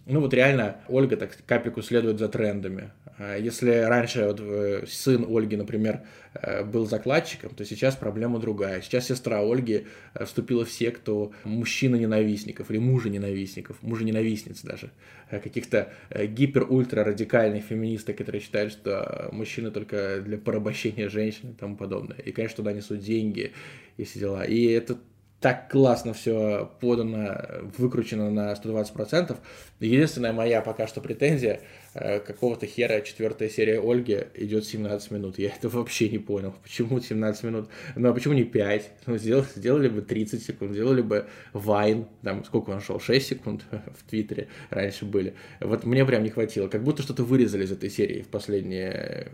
ну 0.06 0.20
вот 0.20 0.34
реально 0.34 0.78
Ольга 0.88 1.16
так 1.16 1.38
капику 1.46 1.82
следует 1.82 2.20
за 2.20 2.28
трендами. 2.28 2.92
А 3.18 3.38
если 3.38 3.72
раньше 3.72 4.26
вот, 4.26 4.40
э, 4.42 4.86
сын 4.88 5.26
Ольги, 5.30 5.56
например, 5.56 6.02
э, 6.34 6.64
был 6.64 6.86
закладчиком, 6.88 7.54
то 7.54 7.64
сейчас 7.64 7.96
проблема 7.96 8.40
другая. 8.40 8.82
Сейчас 8.82 9.08
сестра 9.08 9.40
Ольги 9.40 9.86
э, 10.14 10.26
вступила 10.26 10.66
в 10.66 10.72
секту 10.72 11.34
мужчина-ненавистников 11.44 12.72
или 12.72 12.80
мужа-ненавистников, 12.80 13.82
мужа-ненавистниц 13.82 14.62
даже, 14.62 14.90
каких-то 15.30 15.94
гипер-ультра-радикальных 16.12 17.64
феминисток, 17.64 18.18
которые 18.18 18.42
считают, 18.42 18.74
что 18.74 19.30
мужчины 19.32 19.72
только 19.72 20.22
для 20.22 20.38
порабощения 20.38 21.08
женщин 21.08 21.52
и 21.52 21.54
тому 21.54 21.78
подобное. 21.78 22.18
И, 22.18 22.32
конечно, 22.32 22.58
туда 22.58 22.74
несут 22.74 23.00
деньги 23.00 23.54
и 23.98 24.04
все 24.04 24.20
дела. 24.20 24.44
И 24.44 24.66
это 24.66 24.98
так 25.44 25.70
классно 25.70 26.14
все 26.14 26.72
подано, 26.80 27.36
выкручено 27.78 28.32
на 28.32 28.54
120%. 28.54 29.36
Единственная 29.82 30.32
моя 30.32 30.62
пока 30.62 30.88
что 30.88 31.02
претензия, 31.02 31.60
э, 31.94 32.22
какого-то 32.22 32.66
хера 32.66 33.02
четвертая 33.02 33.50
серия 33.50 33.82
Ольги 33.82 34.24
идет 34.36 34.66
17 34.66 35.12
минут. 35.12 35.38
Я 35.38 35.50
это 35.50 35.68
вообще 35.68 36.08
не 36.08 36.18
понял. 36.18 36.56
Почему 36.64 37.02
17 37.02 37.44
минут? 37.44 37.68
Ну, 37.98 38.10
а 38.10 38.14
почему 38.14 38.34
не 38.34 38.46
5? 38.46 38.92
Ну, 39.06 39.18
сделали, 39.18 39.46
сделали 39.54 39.90
бы 39.90 40.02
30 40.02 40.42
секунд, 40.42 40.72
сделали 40.72 41.02
бы 41.02 41.26
Вайн, 41.52 42.06
там, 42.22 42.46
сколько 42.46 42.70
он 42.70 42.80
шел, 42.80 43.02
6 43.02 43.28
секунд 43.28 43.66
в 43.72 44.10
Твиттере 44.10 44.48
раньше 44.70 45.04
были. 45.04 45.34
Вот 45.60 45.84
мне 45.84 46.06
прям 46.06 46.24
не 46.24 46.30
хватило. 46.30 46.70
Как 46.70 46.86
будто 46.86 47.04
что-то 47.04 47.26
вырезали 47.26 47.66
из 47.66 47.72
этой 47.74 47.90
серии 47.90 48.22
в 48.22 48.30
последние, 48.30 49.28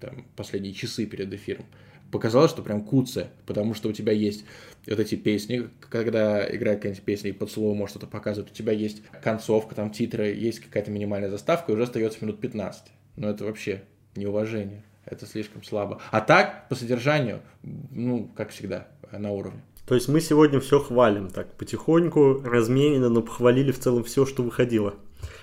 там, 0.00 0.26
последние 0.36 0.74
часы 0.74 1.06
перед 1.06 1.34
эфиром 1.34 1.64
показалось, 2.10 2.50
что 2.50 2.62
прям 2.62 2.82
куце, 2.82 3.28
потому 3.46 3.74
что 3.74 3.88
у 3.88 3.92
тебя 3.92 4.12
есть 4.12 4.44
вот 4.86 5.00
эти 5.00 5.14
песни, 5.14 5.68
когда 5.80 6.46
играет 6.48 6.78
какая-нибудь 6.78 7.04
песня 7.04 7.30
и 7.30 7.32
под 7.32 7.50
слово 7.50 7.74
может 7.74 7.90
что-то 7.90 8.06
показывать, 8.06 8.50
у 8.50 8.54
тебя 8.54 8.72
есть 8.72 9.02
концовка, 9.22 9.74
там 9.74 9.90
титры, 9.90 10.26
есть 10.28 10.60
какая-то 10.60 10.90
минимальная 10.90 11.30
заставка, 11.30 11.72
и 11.72 11.74
уже 11.74 11.84
остается 11.84 12.24
минут 12.24 12.40
15. 12.40 12.84
Но 13.16 13.30
это 13.30 13.44
вообще 13.44 13.82
неуважение, 14.14 14.84
это 15.04 15.26
слишком 15.26 15.62
слабо. 15.62 16.00
А 16.10 16.20
так, 16.20 16.68
по 16.68 16.74
содержанию, 16.74 17.40
ну, 17.62 18.30
как 18.36 18.50
всегда, 18.50 18.88
на 19.12 19.30
уровне. 19.30 19.62
То 19.86 19.94
есть 19.94 20.08
мы 20.08 20.20
сегодня 20.20 20.58
все 20.58 20.80
хвалим 20.80 21.30
так 21.30 21.54
потихоньку, 21.54 22.42
размеренно, 22.44 23.08
но 23.08 23.22
похвалили 23.22 23.70
в 23.70 23.78
целом 23.78 24.02
все, 24.02 24.26
что 24.26 24.42
выходило. 24.42 24.94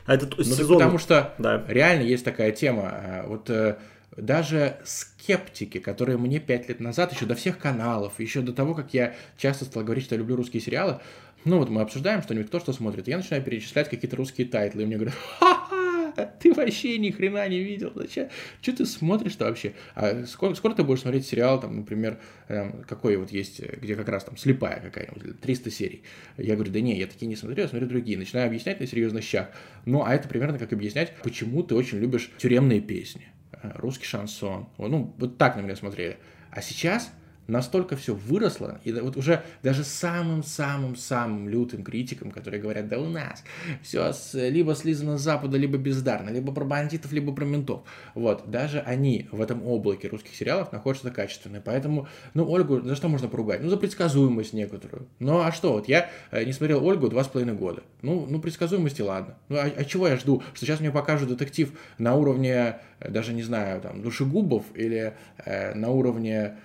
А 0.06 0.15
этот 0.15 0.38
ну, 0.38 0.43
сезон... 0.43 0.78
Потому 0.78 0.97
что 0.97 1.34
да. 1.38 1.63
реально 1.67 2.04
есть 2.04 2.26
такая 2.26 2.52
тема. 2.52 2.89
А, 2.91 3.26
вот 3.26 3.49
э, 3.49 3.78
даже 4.17 4.78
скептики, 4.86 5.80
которые 5.80 6.17
мне 6.17 6.39
пять 6.39 6.69
лет 6.69 6.80
назад, 6.80 7.13
еще 7.13 7.26
до 7.26 7.36
всех 7.36 7.58
каналов, 7.58 8.19
еще 8.19 8.41
до 8.41 8.54
того, 8.54 8.73
как 8.73 8.93
я 8.93 9.15
часто 9.38 9.65
стал 9.65 9.84
говорить, 9.84 10.06
что 10.06 10.15
я 10.15 10.19
люблю 10.19 10.36
русские 10.36 10.62
сериалы, 10.62 10.99
ну 11.45 11.58
вот 11.58 11.69
мы 11.69 11.82
обсуждаем 11.82 12.21
что-нибудь, 12.21 12.47
кто 12.47 12.60
что 12.60 12.73
смотрит, 12.73 13.08
я 13.08 13.17
начинаю 13.17 13.43
перечислять 13.43 13.89
какие-то 13.89 14.15
русские 14.15 14.47
тайтлы, 14.47 14.84
и 14.84 14.86
мне 14.86 14.95
говорят, 14.95 15.15
ха-ха, 15.39 16.26
ты 16.39 16.54
вообще 16.54 16.97
ни 16.97 17.12
хрена 17.12 17.47
не 17.49 17.60
видел, 17.60 17.91
зачем? 17.95 18.30
Что 18.62 18.78
ты 18.78 18.86
смотришь-то 18.86 19.45
вообще? 19.45 19.73
А 19.95 20.26
скоро, 20.26 20.54
скоро 20.54 20.73
ты 20.73 20.84
будешь 20.84 21.02
смотреть 21.02 21.26
сериал, 21.26 21.60
там, 21.60 21.78
например, 21.78 22.19
эм, 22.47 22.84
какой 22.88 23.17
вот 23.17 23.32
есть, 23.32 23.60
где 23.60 23.95
как 23.95 24.08
раз 24.10 24.23
там 24.23 24.38
слепая 24.38 24.80
какая-нибудь, 24.80 25.41
300 25.41 25.71
серий. 25.71 26.04
Я 26.38 26.56
говорю, 26.56 26.71
да 26.71 26.80
не, 26.82 26.97
я 26.97 27.08
такие 27.08 27.28
не 27.28 27.36
смотрю, 27.36 27.63
я 27.63 27.67
смотрю 27.67 27.88
другие. 27.89 28.17
Начинаю 28.17 28.47
объяснять 28.47 28.80
на 28.80 28.88
серьезных 28.88 29.23
щах. 29.23 29.49
Ну, 29.86 30.04
а 30.06 30.13
это 30.13 30.30
примерно 30.30 30.60
как 30.60 30.71
объяснять, 30.71 31.13
почему 31.23 31.63
ты 31.63 31.76
очень 31.76 31.99
любишь 31.99 32.32
тюремные 32.38 32.80
песни 32.80 33.33
русский 33.61 34.05
шансон. 34.05 34.67
Ну, 34.77 35.13
вот 35.17 35.37
так 35.37 35.55
на 35.55 35.61
меня 35.61 35.75
смотрели. 35.75 36.17
А 36.51 36.61
сейчас 36.61 37.11
настолько 37.47 37.95
все 37.95 38.13
выросло, 38.13 38.79
и 38.84 38.91
вот 38.91 39.17
уже 39.17 39.43
даже 39.62 39.84
самым-самым-самым 39.84 41.49
лютым 41.49 41.84
критикам, 41.84 42.32
которые 42.32 42.62
говорят, 42.62 42.88
да 42.88 42.99
у 42.99 43.10
нас 43.10 43.43
все 43.82 44.13
с, 44.13 44.34
либо 44.34 44.75
слизано 44.75 45.17
с 45.17 45.21
запада, 45.21 45.58
либо 45.58 45.77
бездарно, 45.77 46.29
либо 46.29 46.53
про 46.53 46.65
бандитов, 46.65 47.12
либо 47.12 47.34
про 47.34 47.45
ментов. 47.45 47.84
Вот, 48.15 48.49
даже 48.49 48.79
они 48.79 49.27
в 49.32 49.41
этом 49.41 49.65
облаке 49.65 50.08
русских 50.08 50.36
сериалов 50.36 50.71
находятся 50.71 51.12
качественные. 51.12 51.62
Поэтому, 51.62 52.08
ну, 52.34 52.49
Ольгу 52.49 52.82
за 52.82 52.95
что 52.95 53.08
можно 53.08 53.27
поругать? 53.27 53.62
Ну, 53.62 53.69
за 53.69 53.77
предсказуемость 53.77 54.53
некоторую. 54.53 55.08
Ну, 55.19 55.39
а 55.39 55.51
что, 55.51 55.73
вот 55.73 55.88
я 55.88 56.10
э, 56.32 56.43
не 56.43 56.53
смотрел 56.53 56.86
Ольгу 56.86 57.10
два 57.10 57.23
с 57.23 57.27
половиной 57.27 57.56
года. 57.56 57.84
Ну, 58.01 58.25
ну, 58.29 58.39
предсказуемости 58.39 59.01
ладно. 59.01 59.38
Ну, 59.49 59.58
а, 59.58 59.63
а 59.63 59.86
чего 59.86 60.08
я 60.08 60.17
жду? 60.17 60.43
Что 60.53 60.65
сейчас 60.65 60.79
мне 60.79 60.91
покажут 60.91 61.29
детектив 61.29 61.71
на 61.97 62.15
уровне, 62.15 62.79
э, 62.99 63.10
даже 63.10 63.34
не 63.34 63.43
знаю, 63.43 63.82
там, 63.82 64.01
душегубов 64.01 64.63
или 64.75 65.13
э, 65.45 65.73
на 65.73 65.89
уровне 65.89 66.58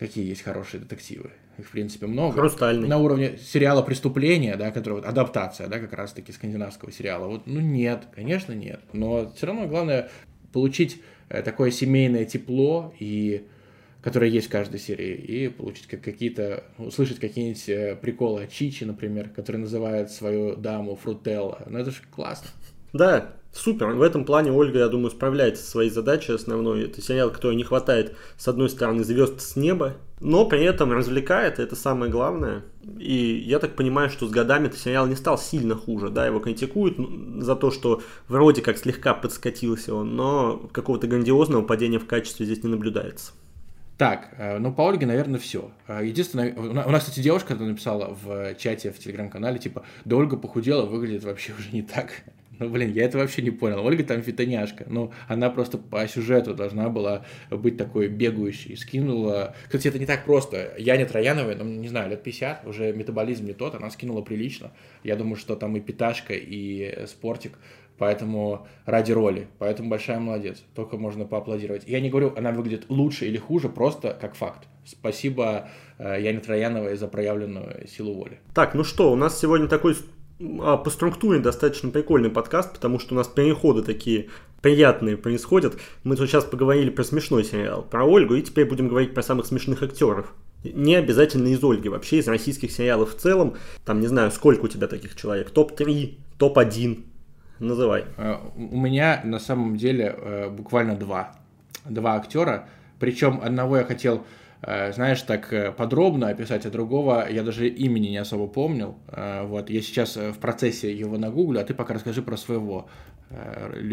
Какие 0.00 0.26
есть 0.26 0.40
хорошие 0.40 0.80
детективы? 0.80 1.30
Их, 1.58 1.66
в 1.66 1.70
принципе, 1.72 2.06
много. 2.06 2.32
Хрустальный. 2.32 2.88
На 2.88 2.96
уровне 2.96 3.36
сериала 3.36 3.82
«Преступление», 3.82 4.56
да, 4.56 4.70
который 4.70 4.94
вот 4.94 5.04
адаптация, 5.04 5.68
да, 5.68 5.78
как 5.78 5.92
раз-таки 5.92 6.32
скандинавского 6.32 6.90
сериала. 6.90 7.26
Вот, 7.26 7.46
ну, 7.46 7.60
нет, 7.60 8.04
конечно, 8.14 8.54
нет. 8.54 8.80
Но 8.94 9.30
все 9.36 9.46
равно 9.46 9.68
главное 9.68 10.08
получить 10.54 11.02
э, 11.28 11.42
такое 11.42 11.70
семейное 11.70 12.24
тепло 12.24 12.94
и 12.98 13.46
которое 14.02 14.30
есть 14.30 14.46
в 14.46 14.50
каждой 14.50 14.80
серии, 14.80 15.14
и 15.14 15.48
получить 15.48 15.86
как 15.86 16.00
какие-то, 16.00 16.64
услышать 16.78 17.18
какие-нибудь 17.18 17.68
э, 17.68 17.96
приколы 18.00 18.44
от 18.44 18.50
Чичи, 18.50 18.84
например, 18.84 19.28
который 19.28 19.58
называет 19.58 20.10
свою 20.10 20.56
даму 20.56 20.96
Фрутелла. 20.96 21.66
Ну, 21.68 21.78
это 21.78 21.90
же 21.90 21.98
классно. 22.10 22.48
Да, 22.94 23.34
Супер. 23.52 23.88
В 23.88 24.02
этом 24.02 24.24
плане 24.24 24.52
Ольга, 24.52 24.78
я 24.78 24.88
думаю, 24.88 25.10
справляется 25.10 25.64
со 25.64 25.70
своей 25.70 25.90
задачей 25.90 26.32
основной. 26.32 26.84
Это 26.84 27.02
сериал, 27.02 27.30
который 27.30 27.56
не 27.56 27.64
хватает, 27.64 28.16
с 28.36 28.46
одной 28.46 28.70
стороны, 28.70 29.02
звезд 29.02 29.40
с 29.40 29.56
неба, 29.56 29.96
но 30.20 30.46
при 30.46 30.62
этом 30.62 30.92
развлекает, 30.92 31.58
это 31.58 31.74
самое 31.74 32.12
главное. 32.12 32.62
И 32.98 33.42
я 33.46 33.58
так 33.58 33.74
понимаю, 33.74 34.08
что 34.08 34.28
с 34.28 34.30
годами 34.30 34.68
этот 34.68 34.78
сериал 34.78 35.06
не 35.08 35.16
стал 35.16 35.36
сильно 35.36 35.74
хуже. 35.74 36.10
Да, 36.10 36.26
его 36.26 36.38
критикуют 36.38 36.96
за 37.42 37.56
то, 37.56 37.72
что 37.72 38.02
вроде 38.28 38.62
как 38.62 38.78
слегка 38.78 39.14
подскатился 39.14 39.94
он, 39.94 40.14
но 40.14 40.68
какого-то 40.72 41.08
грандиозного 41.08 41.62
падения 41.62 41.98
в 41.98 42.06
качестве 42.06 42.46
здесь 42.46 42.62
не 42.62 42.70
наблюдается. 42.70 43.32
Так, 43.98 44.30
э, 44.38 44.58
ну 44.58 44.72
по 44.72 44.88
Ольге, 44.88 45.04
наверное, 45.04 45.38
все. 45.38 45.72
Э, 45.86 46.00
единственное, 46.02 46.54
у 46.54 46.72
нас, 46.72 47.02
кстати, 47.02 47.20
девушка 47.20 47.54
написала 47.54 48.16
в 48.22 48.54
чате 48.54 48.92
в 48.92 48.98
телеграм-канале, 48.98 49.58
типа, 49.58 49.84
да 50.06 50.16
Ольга 50.16 50.38
похудела, 50.38 50.86
выглядит 50.86 51.24
вообще 51.24 51.52
уже 51.58 51.70
не 51.70 51.82
так. 51.82 52.22
Ну, 52.60 52.68
блин, 52.68 52.92
я 52.92 53.06
это 53.06 53.16
вообще 53.16 53.40
не 53.40 53.50
понял. 53.50 53.84
Ольга 53.84 54.04
там 54.04 54.22
фитоняшка. 54.22 54.84
Ну, 54.86 55.12
она 55.28 55.48
просто 55.48 55.78
по 55.78 56.06
сюжету 56.06 56.54
должна 56.54 56.90
была 56.90 57.24
быть 57.50 57.78
такой 57.78 58.08
бегающей. 58.08 58.76
Скинула... 58.76 59.54
Кстати, 59.64 59.88
это 59.88 59.98
не 59.98 60.04
так 60.04 60.26
просто. 60.26 60.74
Яне 60.78 61.06
Трояновой, 61.06 61.56
ну, 61.56 61.64
не 61.64 61.88
знаю, 61.88 62.10
лет 62.10 62.22
50, 62.22 62.66
уже 62.66 62.92
метаболизм 62.92 63.46
не 63.46 63.54
тот, 63.54 63.74
она 63.74 63.90
скинула 63.90 64.20
прилично. 64.20 64.72
Я 65.02 65.16
думаю, 65.16 65.36
что 65.36 65.56
там 65.56 65.74
и 65.74 65.80
питашка, 65.80 66.34
и 66.34 67.06
спортик. 67.06 67.58
Поэтому 67.96 68.66
ради 68.86 69.12
роли. 69.12 69.48
Поэтому 69.58 69.88
большая 69.90 70.18
молодец. 70.18 70.62
Только 70.74 70.96
можно 70.96 71.24
поаплодировать. 71.24 71.84
Я 71.86 72.00
не 72.00 72.10
говорю, 72.10 72.34
она 72.36 72.50
выглядит 72.50 72.86
лучше 72.88 73.26
или 73.26 73.38
хуже, 73.38 73.68
просто 73.68 74.16
как 74.18 74.34
факт. 74.34 74.68
Спасибо 74.86 75.68
э, 75.98 76.16
Яне 76.20 76.40
Трояновой 76.40 76.96
за 76.96 77.08
проявленную 77.08 77.86
силу 77.88 78.14
воли. 78.14 78.38
Так, 78.54 78.74
ну 78.74 78.84
что, 78.84 79.12
у 79.12 79.16
нас 79.16 79.38
сегодня 79.38 79.68
такой 79.68 79.94
по 80.40 80.88
структуре 80.88 81.38
достаточно 81.38 81.90
прикольный 81.90 82.30
подкаст, 82.30 82.72
потому 82.72 82.98
что 82.98 83.14
у 83.14 83.16
нас 83.16 83.28
переходы 83.28 83.82
такие 83.82 84.28
приятные 84.62 85.18
происходят. 85.18 85.76
Мы 86.02 86.16
тут 86.16 86.30
сейчас 86.30 86.44
поговорили 86.44 86.88
про 86.88 87.04
смешной 87.04 87.44
сериал, 87.44 87.82
про 87.82 88.04
Ольгу, 88.04 88.34
и 88.34 88.42
теперь 88.42 88.66
будем 88.66 88.88
говорить 88.88 89.12
про 89.12 89.22
самых 89.22 89.46
смешных 89.46 89.82
актеров. 89.82 90.32
Не 90.64 90.94
обязательно 90.94 91.48
из 91.48 91.62
Ольги, 91.62 91.88
вообще 91.88 92.18
из 92.18 92.28
российских 92.28 92.70
сериалов 92.70 93.14
в 93.14 93.18
целом. 93.18 93.54
Там, 93.84 94.00
не 94.00 94.06
знаю, 94.06 94.30
сколько 94.30 94.64
у 94.64 94.68
тебя 94.68 94.86
таких 94.86 95.14
человек? 95.14 95.50
Топ-3, 95.50 96.16
топ-1? 96.38 97.04
Называй. 97.58 98.04
Э, 98.16 98.36
у 98.56 98.78
меня 98.78 99.20
на 99.24 99.38
самом 99.38 99.76
деле 99.76 100.14
э, 100.16 100.48
буквально 100.50 100.96
два. 100.96 101.34
Два 101.84 102.14
актера. 102.14 102.68
Причем 102.98 103.40
одного 103.42 103.78
я 103.78 103.84
хотел 103.84 104.24
знаешь, 104.62 105.22
так 105.22 105.52
э, 105.52 105.72
подробно 105.72 106.28
описать, 106.28 106.66
а 106.66 106.70
другого 106.70 107.26
я 107.30 107.42
даже 107.42 107.66
имени 107.66 108.08
не 108.08 108.18
особо 108.18 108.46
помнил. 108.46 108.98
Э, 109.08 109.46
вот, 109.46 109.70
я 109.70 109.80
сейчас 109.80 110.16
в 110.16 110.38
процессе 110.38 110.92
его 110.92 111.16
нагуглю, 111.16 111.60
а 111.60 111.64
ты 111.64 111.72
пока 111.72 111.94
расскажи 111.94 112.22
про 112.22 112.36
своего 112.36 112.88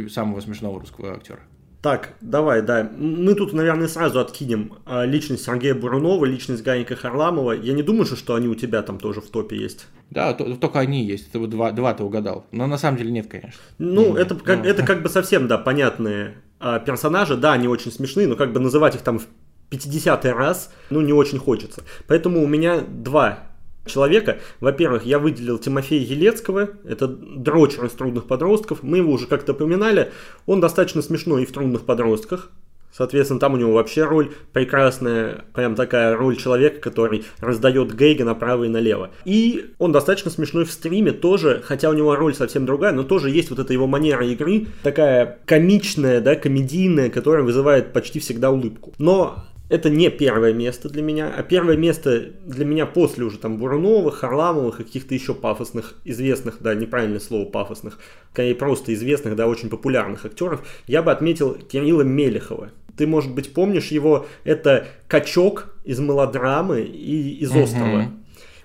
самого 0.10 0.42
смешного 0.42 0.80
русского 0.80 1.14
актера. 1.14 1.40
Так, 1.84 2.16
давай, 2.22 2.64
да. 2.64 2.90
Мы 2.98 3.36
тут, 3.36 3.54
наверное, 3.54 3.88
сразу 3.88 4.20
откинем 4.20 4.74
личность 4.88 5.46
Сергея 5.46 5.76
Бурунова, 5.76 6.26
личность 6.26 6.64
Ганика 6.64 6.96
Харламова. 6.96 7.52
Я 7.52 7.74
не 7.74 7.84
думаю, 7.84 8.08
что 8.08 8.34
они 8.34 8.48
у 8.48 8.56
тебя 8.56 8.82
там 8.82 8.98
тоже 8.98 9.22
в 9.22 9.30
топе 9.30 9.56
есть. 9.56 9.86
Да, 10.10 10.34
только 10.34 10.80
они 10.80 11.06
есть. 11.06 11.32
Ты 11.32 11.46
два, 11.46 11.72
два 11.72 11.94
ты 11.94 12.04
угадал. 12.04 12.48
Но 12.52 12.66
на 12.66 12.80
самом 12.80 12.98
деле 12.98 13.12
нет, 13.12 13.28
конечно. 13.28 13.62
Ну, 13.78 14.18
нет, 14.18 14.26
это, 14.26 14.34
нет. 14.34 14.44
Как, 14.44 14.66
это 14.66 14.84
как 14.84 15.04
бы 15.04 15.10
совсем, 15.10 15.48
да, 15.48 15.60
понятные 15.60 16.38
персонажи. 16.60 17.38
Да, 17.38 17.54
они 17.54 17.68
очень 17.68 17.92
смешные, 17.92 18.28
но 18.28 18.36
как 18.36 18.54
бы 18.54 18.60
называть 18.60 18.96
их 18.96 19.02
там 19.02 19.22
50 19.70 20.26
раз, 20.26 20.72
ну, 20.90 21.02
не 21.02 21.14
очень 21.14 21.40
хочется. 21.40 21.84
Поэтому 22.08 22.44
у 22.44 22.48
меня 22.48 22.82
два 22.82 23.48
человека. 23.86 24.40
Во-первых, 24.60 25.06
я 25.06 25.20
выделил 25.20 25.58
Тимофея 25.58 26.02
Елецкого, 26.02 26.70
это 26.84 27.08
дрочер 27.08 27.86
из 27.86 27.92
«Трудных 27.92 28.26
подростков». 28.26 28.84
Мы 28.84 28.98
его 28.98 29.12
уже 29.12 29.28
как-то 29.28 29.54
упоминали. 29.54 30.12
Он 30.46 30.60
достаточно 30.60 31.02
смешной 31.02 31.44
и 31.44 31.46
в 31.46 31.52
«Трудных 31.52 31.86
подростках». 31.86 32.52
Соответственно, 32.98 33.40
там 33.40 33.54
у 33.54 33.58
него 33.58 33.74
вообще 33.74 34.06
роль 34.06 34.32
прекрасная, 34.54 35.46
прям 35.54 35.76
такая 35.76 36.16
роль 36.16 36.36
человека, 36.36 36.80
который 36.80 37.26
раздает 37.40 37.94
гейги 37.94 38.24
направо 38.24 38.64
и 38.64 38.70
налево. 38.70 39.12
И 39.24 39.74
он 39.78 39.92
достаточно 39.92 40.32
смешной 40.32 40.66
в 40.66 40.72
стриме 40.72 41.12
тоже, 41.12 41.62
хотя 41.64 41.92
у 41.92 41.94
него 41.94 42.16
роль 42.16 42.34
совсем 42.34 42.66
другая, 42.66 42.94
но 42.94 43.04
тоже 43.04 43.30
есть 43.30 43.52
вот 43.52 43.60
эта 43.60 43.72
его 43.72 43.86
манера 43.86 44.26
игры, 44.26 44.68
такая 44.82 45.40
комичная, 45.46 46.22
да, 46.22 46.36
комедийная, 46.36 47.12
которая 47.12 47.44
вызывает 47.44 47.94
почти 47.94 48.20
всегда 48.20 48.50
улыбку. 48.50 48.94
Но 48.98 49.46
это 49.70 49.90
не 49.90 50.10
первое 50.10 50.54
место 50.54 50.90
для 50.90 51.02
меня, 51.02 51.34
а 51.36 51.44
первое 51.44 51.76
место 51.76 52.32
для 52.46 52.66
меня 52.66 52.86
после 52.86 53.26
уже 53.26 53.38
там 53.38 53.58
Бурунова, 53.58 54.12
Харламовых 54.12 54.80
и 54.80 54.84
каких-то 54.84 55.14
еще 55.14 55.34
пафосных, 55.34 55.96
известных, 56.06 56.58
да, 56.62 56.74
неправильное 56.74 57.20
слово 57.20 57.46
пафосных, 57.46 58.00
скорее 58.32 58.56
просто 58.56 58.94
известных, 58.94 59.36
да, 59.36 59.48
очень 59.48 59.70
популярных 59.70 60.26
актеров, 60.26 60.66
я 60.88 61.02
бы 61.02 61.12
отметил 61.12 61.54
Кирилла 61.54 62.04
Мелехова. 62.04 62.72
Ты, 62.96 63.06
может 63.06 63.34
быть, 63.34 63.54
помнишь 63.54 63.88
его, 63.88 64.26
это 64.44 64.88
качок 65.08 65.76
из 65.84 66.00
мелодрамы 66.00 66.82
и 66.82 67.38
из 67.40 67.52
острова. 67.56 68.12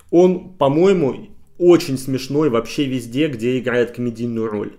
он, 0.09 0.53
по-моему, 0.55 1.27
очень 1.57 1.97
смешной 1.97 2.49
вообще 2.49 2.85
везде, 2.85 3.27
где 3.27 3.59
играет 3.59 3.91
комедийную 3.91 4.47
роль. 4.47 4.73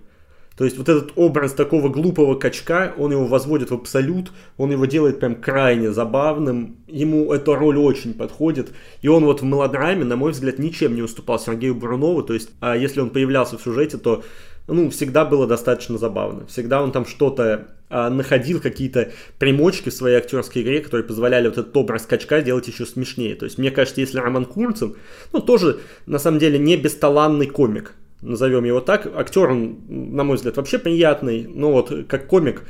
То 0.57 0.64
есть 0.64 0.79
вот 0.79 0.88
этот 0.88 1.12
образ 1.17 1.53
такого 1.53 1.88
глупого 1.88 2.37
качка, 2.37 2.95
он 2.97 3.11
его 3.11 3.27
возводит 3.27 3.71
в 3.71 3.75
абсолют, 3.75 4.31
он 4.57 4.71
его 4.71 4.87
делает 4.87 5.19
прям 5.19 5.35
крайне 5.35 5.93
забавным, 5.93 6.77
ему 6.87 7.33
эта 7.33 7.57
роль 7.57 7.77
очень 7.79 8.14
подходит, 8.14 8.71
и 9.03 9.09
он 9.09 9.25
вот 9.25 9.43
в 9.43 9.45
мелодраме, 9.45 10.05
на 10.05 10.17
мой 10.17 10.31
взгляд, 10.31 10.61
ничем 10.61 10.95
не 10.95 11.03
уступал 11.03 11.40
Сергею 11.40 11.75
Бурунову, 11.75 12.23
то 12.23 12.35
есть 12.35 12.51
а 12.61 12.77
если 12.77 13.01
он 13.01 13.11
появлялся 13.11 13.59
в 13.59 13.62
сюжете, 13.62 13.99
то 13.99 14.23
ну, 14.67 14.90
всегда 14.90 15.25
было 15.25 15.47
достаточно 15.47 15.99
забавно. 15.99 16.47
Всегда 16.47 16.83
он 16.83 16.90
там 16.90 17.05
что-то 17.05 17.69
а, 17.90 18.09
находил, 18.09 18.61
какие-то 18.61 19.12
примочки 19.38 19.90
в 19.90 19.95
своей 19.95 20.17
актерской 20.17 20.62
игре, 20.62 20.81
которые 20.81 21.07
позволяли 21.07 21.49
вот 21.49 21.59
этот 21.59 21.77
образ 21.77 22.07
качка 22.07 22.40
делать 22.40 22.67
еще 22.67 22.87
смешнее. 22.87 23.35
То 23.35 23.45
есть, 23.45 23.59
мне 23.59 23.71
кажется, 23.71 24.01
если 24.01 24.19
Роман 24.19 24.47
Курцин, 24.47 24.97
ну, 25.33 25.40
тоже, 25.40 25.81
на 26.07 26.19
самом 26.19 26.38
деле, 26.38 26.59
не 26.59 26.79
бесталанный 26.79 27.47
комик, 27.47 27.95
назовем 28.20 28.64
его 28.64 28.81
так. 28.81 29.07
Актер, 29.14 29.50
он, 29.50 29.79
на 29.88 30.24
мой 30.24 30.37
взгляд, 30.37 30.57
вообще 30.57 30.79
приятный, 30.79 31.46
но 31.46 31.72
вот 31.72 31.92
как 32.09 32.27
комик, 32.27 32.64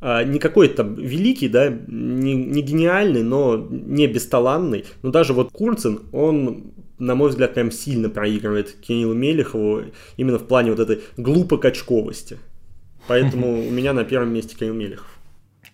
а, 0.00 0.22
не 0.22 0.38
какой-то 0.38 0.76
там 0.76 0.94
великий, 0.96 1.48
да, 1.48 1.68
не, 1.68 2.34
не 2.34 2.60
гениальный, 2.60 3.22
но 3.22 3.56
не 3.56 4.06
бесталанный. 4.06 4.84
Но 5.02 5.10
даже 5.10 5.32
вот 5.32 5.50
Курцин, 5.50 6.02
он, 6.12 6.74
на 6.98 7.14
мой 7.14 7.30
взгляд, 7.30 7.54
прям 7.54 7.70
сильно 7.70 8.10
проигрывает 8.10 8.72
Кириллу 8.72 9.14
Мелехову 9.14 9.84
именно 10.18 10.38
в 10.38 10.46
плане 10.46 10.72
вот 10.72 10.80
этой 10.80 11.02
глупо-качковости. 11.16 12.38
Поэтому 13.08 13.60
у 13.66 13.70
меня 13.70 13.94
на 13.94 14.04
первом 14.04 14.32
месте 14.34 14.56
Кирилл 14.56 14.74
Мелехов. 14.74 15.08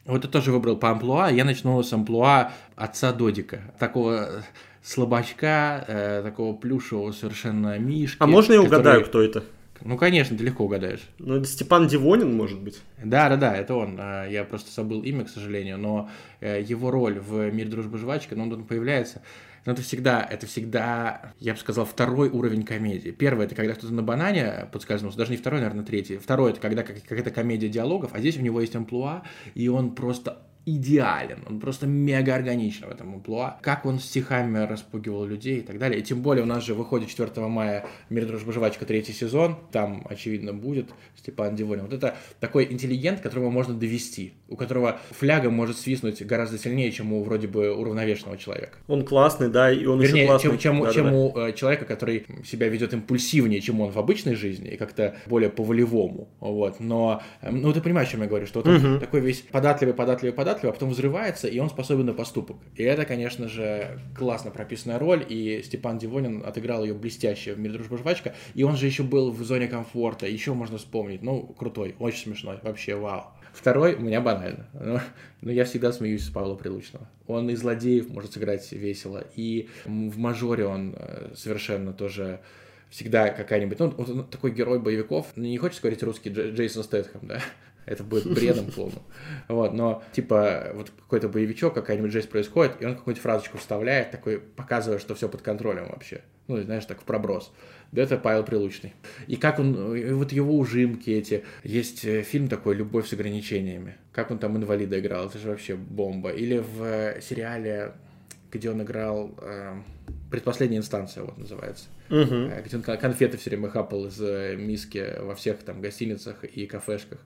Вот 0.07 0.23
ты 0.23 0.29
тоже 0.29 0.53
выбрал 0.53 0.77
по 0.77 0.91
амплуа. 0.91 1.31
Я 1.31 1.45
начну 1.45 1.83
с 1.83 1.93
амплуа 1.93 2.53
отца 2.77 3.13
Додика. 3.13 3.75
Такого 3.79 4.45
слабачка, 4.83 5.85
э, 5.87 6.23
такого 6.23 6.57
плюшевого 6.57 7.13
совершенно 7.13 7.79
мишки. 7.79 8.17
А 8.21 8.27
можно 8.27 8.55
я 8.55 8.59
который... 8.61 8.79
угадаю, 8.79 9.05
кто 9.05 9.21
это? 9.21 9.45
Ну, 9.83 9.97
конечно, 9.97 10.37
ты 10.37 10.45
легко 10.45 10.65
угадаешь. 10.65 11.01
Ну, 11.19 11.37
это 11.37 11.47
Степан 11.47 11.89
Дивонин, 11.89 12.37
может 12.37 12.61
быть? 12.61 12.81
Да, 13.03 13.29
да, 13.31 13.37
да, 13.37 13.57
это 13.57 13.75
он. 13.75 13.97
А, 13.99 14.27
я 14.27 14.45
просто 14.45 14.71
забыл 14.71 15.03
имя, 15.03 15.25
к 15.25 15.31
сожалению, 15.31 15.79
но 15.79 16.11
э, 16.41 16.63
его 16.63 16.91
роль 16.91 17.19
в 17.19 17.51
«Мир, 17.51 17.69
дружбы, 17.69 17.97
жвачка», 17.99 18.37
ну, 18.37 18.45
он 18.45 18.65
появляется. 18.65 19.23
Но 19.67 19.73
это 19.73 19.83
всегда, 19.83 20.27
это 20.29 20.47
всегда, 20.47 21.33
я 21.39 21.53
бы 21.53 21.59
сказал, 21.59 21.85
второй 21.85 22.31
уровень 22.31 22.63
комедии. 22.63 23.11
Первый 23.11 23.47
это 23.47 23.55
когда 23.55 23.75
кто-то 23.75 23.93
на 23.93 24.03
банане 24.03 24.69
подскользнулся, 24.73 25.19
даже 25.19 25.33
не 25.33 25.37
второй, 25.37 25.61
наверное, 25.61 25.85
третий. 25.85 26.17
Второй 26.17 26.53
это 26.53 26.61
когда 26.61 26.83
какая-то 26.83 27.31
комедия 27.31 27.69
диалогов, 27.69 28.11
а 28.15 28.21
здесь 28.21 28.39
у 28.39 28.41
него 28.41 28.61
есть 28.61 28.75
амплуа, 28.75 29.23
и 29.55 29.69
он 29.69 29.95
просто 29.95 30.43
идеален, 30.67 31.43
он 31.49 31.61
просто 31.61 31.87
мега 31.87 32.35
органичен 32.35 32.87
в 32.87 32.91
этом 32.91 33.15
амплуа. 33.15 33.59
Как 33.63 33.87
он 33.87 33.99
стихами 33.99 34.59
распугивал 34.59 35.25
людей 35.25 35.59
и 35.59 35.63
так 35.63 35.79
далее. 35.79 36.01
И 36.01 36.03
тем 36.03 36.23
более 36.23 36.43
у 36.43 36.47
нас 36.47 36.65
же 36.65 36.75
выходит 36.75 37.09
4 37.09 37.47
мая 37.47 37.87
«Мир, 38.09 38.27
дружба, 38.27 38.53
жвачка» 38.53 38.85
третий 38.85 39.13
сезон, 39.13 39.59
там, 39.73 40.07
очевидно, 40.09 40.53
будет 40.53 40.91
Степан 41.17 41.55
Дивонин. 41.55 41.85
Вот 41.85 41.93
это 41.93 42.17
такой 42.41 42.67
интеллигент, 42.71 43.21
которого 43.21 43.51
можно 43.51 43.75
довести, 43.75 44.35
у 44.49 44.57
которого 44.57 44.99
фляга 45.11 45.51
может 45.51 45.79
свистнуть 45.79 46.25
гораздо 46.25 46.59
сильнее, 46.59 46.91
чем 46.93 47.13
у 47.13 47.23
вроде 47.23 47.47
бы 47.47 47.75
уравновешенного 47.75 48.39
человека. 48.39 48.79
Он 48.89 49.05
классный, 49.05 49.49
да, 49.49 49.71
и 49.71 49.85
он 49.87 50.01
Вернее, 50.01 50.23
еще 50.23 50.29
классный. 50.29 50.51
чем, 50.51 50.59
чем, 50.59 50.83
да, 50.83 50.93
чем 50.93 51.05
да, 51.07 51.13
у 51.13 51.39
э, 51.39 51.53
человека, 51.53 51.85
который 51.85 52.27
себя 52.45 52.69
ведет 52.69 52.93
импульсивнее, 52.93 53.61
чем 53.61 53.81
он 53.81 53.91
в 53.91 53.99
обычной 53.99 54.35
жизни, 54.35 54.71
и 54.71 54.77
как-то 54.77 55.15
более 55.27 55.51
по-волевому. 55.51 56.29
Вот. 56.41 56.81
Но, 56.81 57.23
э, 57.43 57.51
ну, 57.51 57.73
ты 57.73 57.81
понимаешь, 57.81 58.09
о 58.09 58.13
чем 58.13 58.23
я 58.23 58.29
говорю, 58.29 58.47
что 58.47 58.63
вот 58.63 58.69
угу. 58.69 58.99
такой 58.99 59.21
весь 59.21 59.41
податливый, 59.41 59.95
податливый, 59.95 60.35
податливый, 60.35 60.50
податливый, 60.51 60.71
а 60.71 60.75
потом 60.75 60.91
взрывается, 60.91 61.49
и 61.49 61.59
он 61.59 61.71
способен 61.71 62.07
на 62.07 62.13
поступок. 62.13 62.57
И 62.75 62.83
это, 62.83 63.05
конечно 63.05 63.49
же, 63.49 64.01
классно 64.17 64.51
прописанная 64.51 64.99
роль, 64.99 65.25
и 65.29 65.63
Степан 65.65 65.99
Дивонин 65.99 66.43
отыграл 66.45 66.85
ее 66.85 66.95
блестяще 66.95 67.55
в 67.55 67.59
«Мир, 67.59 67.73
дружба, 67.73 67.99
жвачка», 67.99 68.35
и 68.55 68.63
он 68.63 68.77
же 68.77 68.87
еще 68.87 69.03
был 69.03 69.31
в 69.31 69.43
зоне 69.43 69.69
комфорта, 69.69 70.27
еще 70.27 70.55
можно 70.55 70.79
вспомнить, 70.79 71.23
ну, 71.23 71.43
крутой, 71.43 71.95
очень 71.99 72.25
смешной, 72.25 72.59
вообще 72.63 72.95
вау. 72.95 73.33
Второй 73.53 73.95
у 73.95 74.01
меня 74.01 74.21
банально. 74.21 74.69
Но, 74.73 74.81
ну, 74.81 74.93
но 74.93 75.01
ну, 75.43 75.51
я 75.51 75.65
всегда 75.65 75.93
смеюсь 75.93 76.25
с 76.25 76.31
Павла 76.31 76.55
Прилучного. 76.55 77.09
Он 77.27 77.51
и 77.51 77.57
злодеев 77.57 78.09
может 78.09 78.33
сыграть 78.33 78.71
весело, 78.71 79.25
и 79.35 79.69
в 79.85 80.19
мажоре 80.19 80.67
он 80.67 80.95
э, 80.97 81.33
совершенно 81.35 81.93
тоже 81.93 82.41
всегда 82.91 83.31
какая-нибудь, 83.31 83.79
ну, 83.79 83.95
он 83.99 84.27
такой 84.27 84.53
герой 84.53 84.81
боевиков, 84.81 85.37
не 85.37 85.57
хочется 85.59 85.83
говорить 85.83 86.03
русский 86.03 86.31
Джейсон 86.31 86.83
Стэтхэм, 86.83 87.21
да, 87.23 87.41
это 87.91 88.05
будет 88.05 88.33
бредом 88.33 88.67
полным. 88.77 89.03
Вот, 89.49 89.75
но 89.75 90.03
типа 90.13 90.71
вот 90.75 90.91
какой-то 90.91 91.29
боевичок, 91.29 91.75
какая-нибудь 91.75 92.13
жесть 92.13 92.31
происходит, 92.31 92.81
и 92.81 92.87
он 92.87 92.95
какую-нибудь 92.95 93.23
фразочку 93.23 93.59
вставляет, 93.59 94.13
такой, 94.13 94.39
показывая, 94.39 95.01
что 95.01 95.17
все 95.17 95.29
под 95.29 95.43
контролем 95.43 95.89
вообще. 95.89 96.23
Ну, 96.47 96.63
знаешь, 96.63 96.85
так 96.85 97.01
в 97.01 97.05
проброс. 97.05 97.53
Да, 97.91 98.03
это 98.03 98.17
Павел 98.17 98.45
Прилучный. 98.45 98.95
И 99.27 99.37
как 99.37 99.59
он, 99.59 100.15
вот 100.15 100.31
его 100.31 100.57
ужимки 100.57 101.11
эти. 101.11 101.45
Есть 101.65 102.05
э, 102.05 102.23
фильм 102.23 102.47
такой 102.47 102.77
«Любовь 102.77 103.09
с 103.09 103.13
ограничениями». 103.13 103.97
Как 104.13 104.31
он 104.31 104.39
там 104.39 104.57
инвалида 104.57 105.01
играл, 105.01 105.27
это 105.27 105.39
же 105.39 105.49
вообще 105.49 105.75
бомба. 105.75 106.31
Или 106.31 106.59
в 106.59 106.83
э, 106.85 107.21
сериале, 107.21 107.93
где 108.53 108.71
он 108.71 108.83
играл 108.83 109.35
э, 109.43 109.81
«Предпоследняя 110.31 110.79
инстанция», 110.81 111.25
вот 111.25 111.39
называется. 111.39 111.87
Угу. 112.09 112.51
Где 112.65 112.77
он 112.77 112.83
конфеты 112.83 113.37
все 113.37 113.51
время 113.51 113.69
хапал 113.69 114.07
из 114.07 114.21
миски 114.59 115.21
во 115.21 115.35
всех 115.35 115.59
там 115.59 115.81
гостиницах 115.81 116.45
и 116.45 116.67
кафешках. 116.67 117.19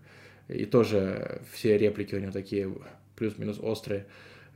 И 0.48 0.64
тоже 0.64 1.40
все 1.52 1.78
реплики 1.78 2.14
у 2.14 2.18
него 2.18 2.32
такие 2.32 2.70
плюс-минус 3.16 3.58
острые 3.60 4.06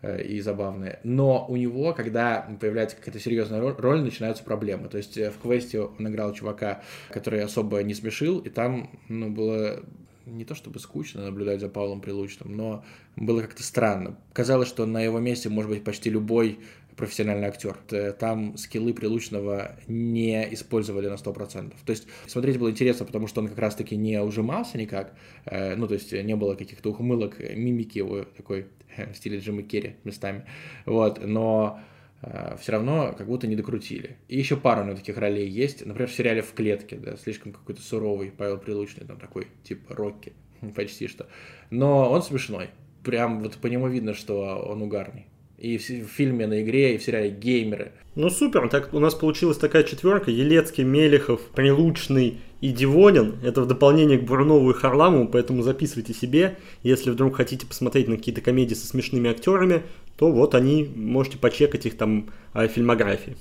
э, 0.03 0.23
и 0.23 0.41
забавные. 0.41 1.01
Но 1.03 1.47
у 1.49 1.57
него, 1.57 1.95
когда 1.95 2.49
появляется 2.61 2.97
какая-то 2.97 3.21
серьезная 3.21 3.61
роль, 3.61 4.01
начинаются 4.03 4.45
проблемы. 4.45 4.89
То 4.89 4.99
есть 4.99 5.17
э, 5.17 5.31
в 5.31 5.39
квесте 5.41 5.81
он 5.81 6.09
играл 6.09 6.33
чувака, 6.35 6.83
который 7.11 7.43
особо 7.43 7.83
не 7.83 7.95
смешил, 7.95 8.41
и 8.41 8.51
там 8.51 8.91
ну, 9.09 9.31
было 9.31 9.83
не 10.27 10.45
то 10.45 10.55
чтобы 10.55 10.79
скучно 10.79 11.25
наблюдать 11.25 11.61
за 11.61 11.69
Павлом 11.69 12.01
Прилучным, 12.01 12.55
но 12.57 12.85
было 13.17 13.41
как-то 13.41 13.63
странно. 13.63 14.17
Казалось, 14.33 14.69
что 14.69 14.87
на 14.87 15.01
его 15.01 15.19
месте 15.19 15.49
может 15.49 15.71
быть 15.71 15.85
почти 15.85 16.11
любой 16.11 16.59
профессиональный 16.99 17.47
актер. 17.47 17.77
Там 18.19 18.59
скиллы 18.59 18.93
Прилучного 18.93 19.77
не 19.87 20.53
использовали 20.53 21.09
на 21.09 21.15
100%. 21.15 21.73
То 21.87 21.91
есть 21.91 22.09
смотреть 22.27 22.59
было 22.59 22.71
интересно, 22.71 23.07
потому 23.07 23.29
что 23.29 23.41
он 23.41 23.49
как 23.49 23.59
раз-таки 23.59 23.97
не 23.97 24.21
ужимался 24.21 24.77
никак, 24.77 25.15
э, 25.47 25.77
ну, 25.77 25.87
то 25.87 25.95
есть 25.95 26.13
не 26.13 26.37
было 26.37 26.57
каких-то 26.57 26.91
ухмылок, 26.91 27.39
мимики 27.39 27.99
его 27.99 28.25
такой 28.25 28.67
в 28.97 29.15
стиле 29.15 29.39
Джима 29.39 29.63
Керри 29.63 29.95
местами, 30.03 30.45
вот, 30.85 31.25
но 31.25 31.81
э, 32.21 32.57
все 32.61 32.73
равно 32.73 33.15
как 33.17 33.29
будто 33.29 33.47
не 33.47 33.55
докрутили. 33.55 34.17
И 34.27 34.37
еще 34.37 34.57
пару 34.57 34.85
ну, 34.85 34.97
таких 34.97 35.17
ролей 35.17 35.49
есть. 35.49 35.87
Например, 35.87 36.11
в 36.11 36.15
сериале 36.15 36.43
«В 36.43 36.53
клетке», 36.53 36.97
да, 36.97 37.17
слишком 37.17 37.53
какой-то 37.53 37.81
суровый 37.81 38.33
Павел 38.37 38.59
Прилучный, 38.59 39.07
там 39.07 39.19
такой, 39.19 39.47
типа 39.63 39.95
Рокки, 39.95 40.33
почти 40.75 41.07
что. 41.07 41.29
Но 41.71 42.11
он 42.11 42.23
смешной. 42.23 42.71
Прям 43.05 43.41
вот 43.45 43.55
по 43.59 43.69
нему 43.69 43.87
видно, 43.87 44.15
что 44.15 44.67
он 44.69 44.83
угарный 44.83 45.27
и 45.59 45.77
в 45.79 46.09
фильме 46.09 46.47
на 46.47 46.63
игре, 46.63 46.95
и 46.95 46.99
в 46.99 47.03
сериале 47.03 47.31
«Геймеры». 47.31 47.93
Ну 48.15 48.31
супер, 48.31 48.69
так 48.69 48.93
у 48.95 48.99
нас 48.99 49.15
получилась 49.15 49.59
такая 49.59 49.85
четверка. 49.85 50.31
Елецкий, 50.31 50.85
Мелехов, 50.85 51.41
Прилучный 51.55 52.39
и 52.61 52.73
Дивонин. 52.73 53.37
Это 53.45 53.63
в 53.63 53.69
дополнение 53.69 54.19
к 54.19 54.25
Бурнову 54.25 54.71
и 54.71 54.75
Харламову, 54.75 55.29
поэтому 55.29 55.63
записывайте 55.63 56.15
себе. 56.15 56.57
Если 56.83 57.11
вдруг 57.11 57.37
хотите 57.37 57.67
посмотреть 57.67 58.09
на 58.09 58.17
какие-то 58.17 58.41
комедии 58.41 58.75
со 58.75 58.87
смешными 58.87 59.31
актерами, 59.31 59.83
то 60.17 60.33
вот 60.33 60.55
они, 60.55 60.91
можете 60.97 61.39
почекать 61.39 61.87
их 61.87 61.97
там 61.97 62.31
о 62.53 62.67
фильмографии. 62.67 63.37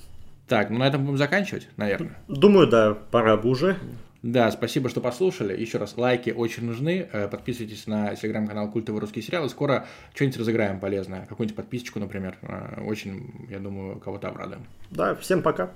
Так, 0.47 0.69
ну 0.69 0.77
на 0.77 0.87
этом 0.87 1.05
будем 1.05 1.17
заканчивать, 1.17 1.67
наверное. 1.75 2.17
Думаю, 2.27 2.67
да, 2.67 2.93
пора 2.93 3.35
бы 3.35 3.49
уже. 3.49 3.77
Да, 4.27 4.51
спасибо, 4.51 4.89
что 4.89 4.99
послушали. 4.99 5.57
Еще 5.57 5.77
раз, 5.77 5.95
лайки 5.95 6.31
очень 6.31 6.65
нужны. 6.65 7.07
Э, 7.13 7.29
подписывайтесь 7.29 7.87
на 7.87 8.13
телеграм-канал 8.13 8.69
Культовый 8.69 8.99
русский 8.99 9.21
сериал. 9.21 9.45
И 9.45 9.49
скоро 9.49 9.87
что-нибудь 10.13 10.39
разыграем 10.39 10.81
полезное. 10.81 11.25
Какую-нибудь 11.27 11.55
подписочку, 11.55 11.99
например. 11.99 12.37
Э, 12.41 12.83
очень, 12.85 13.47
я 13.49 13.59
думаю, 13.59 13.99
кого-то 13.99 14.27
обрадуем. 14.27 14.65
Да, 14.91 15.15
всем 15.15 15.41
пока. 15.41 15.71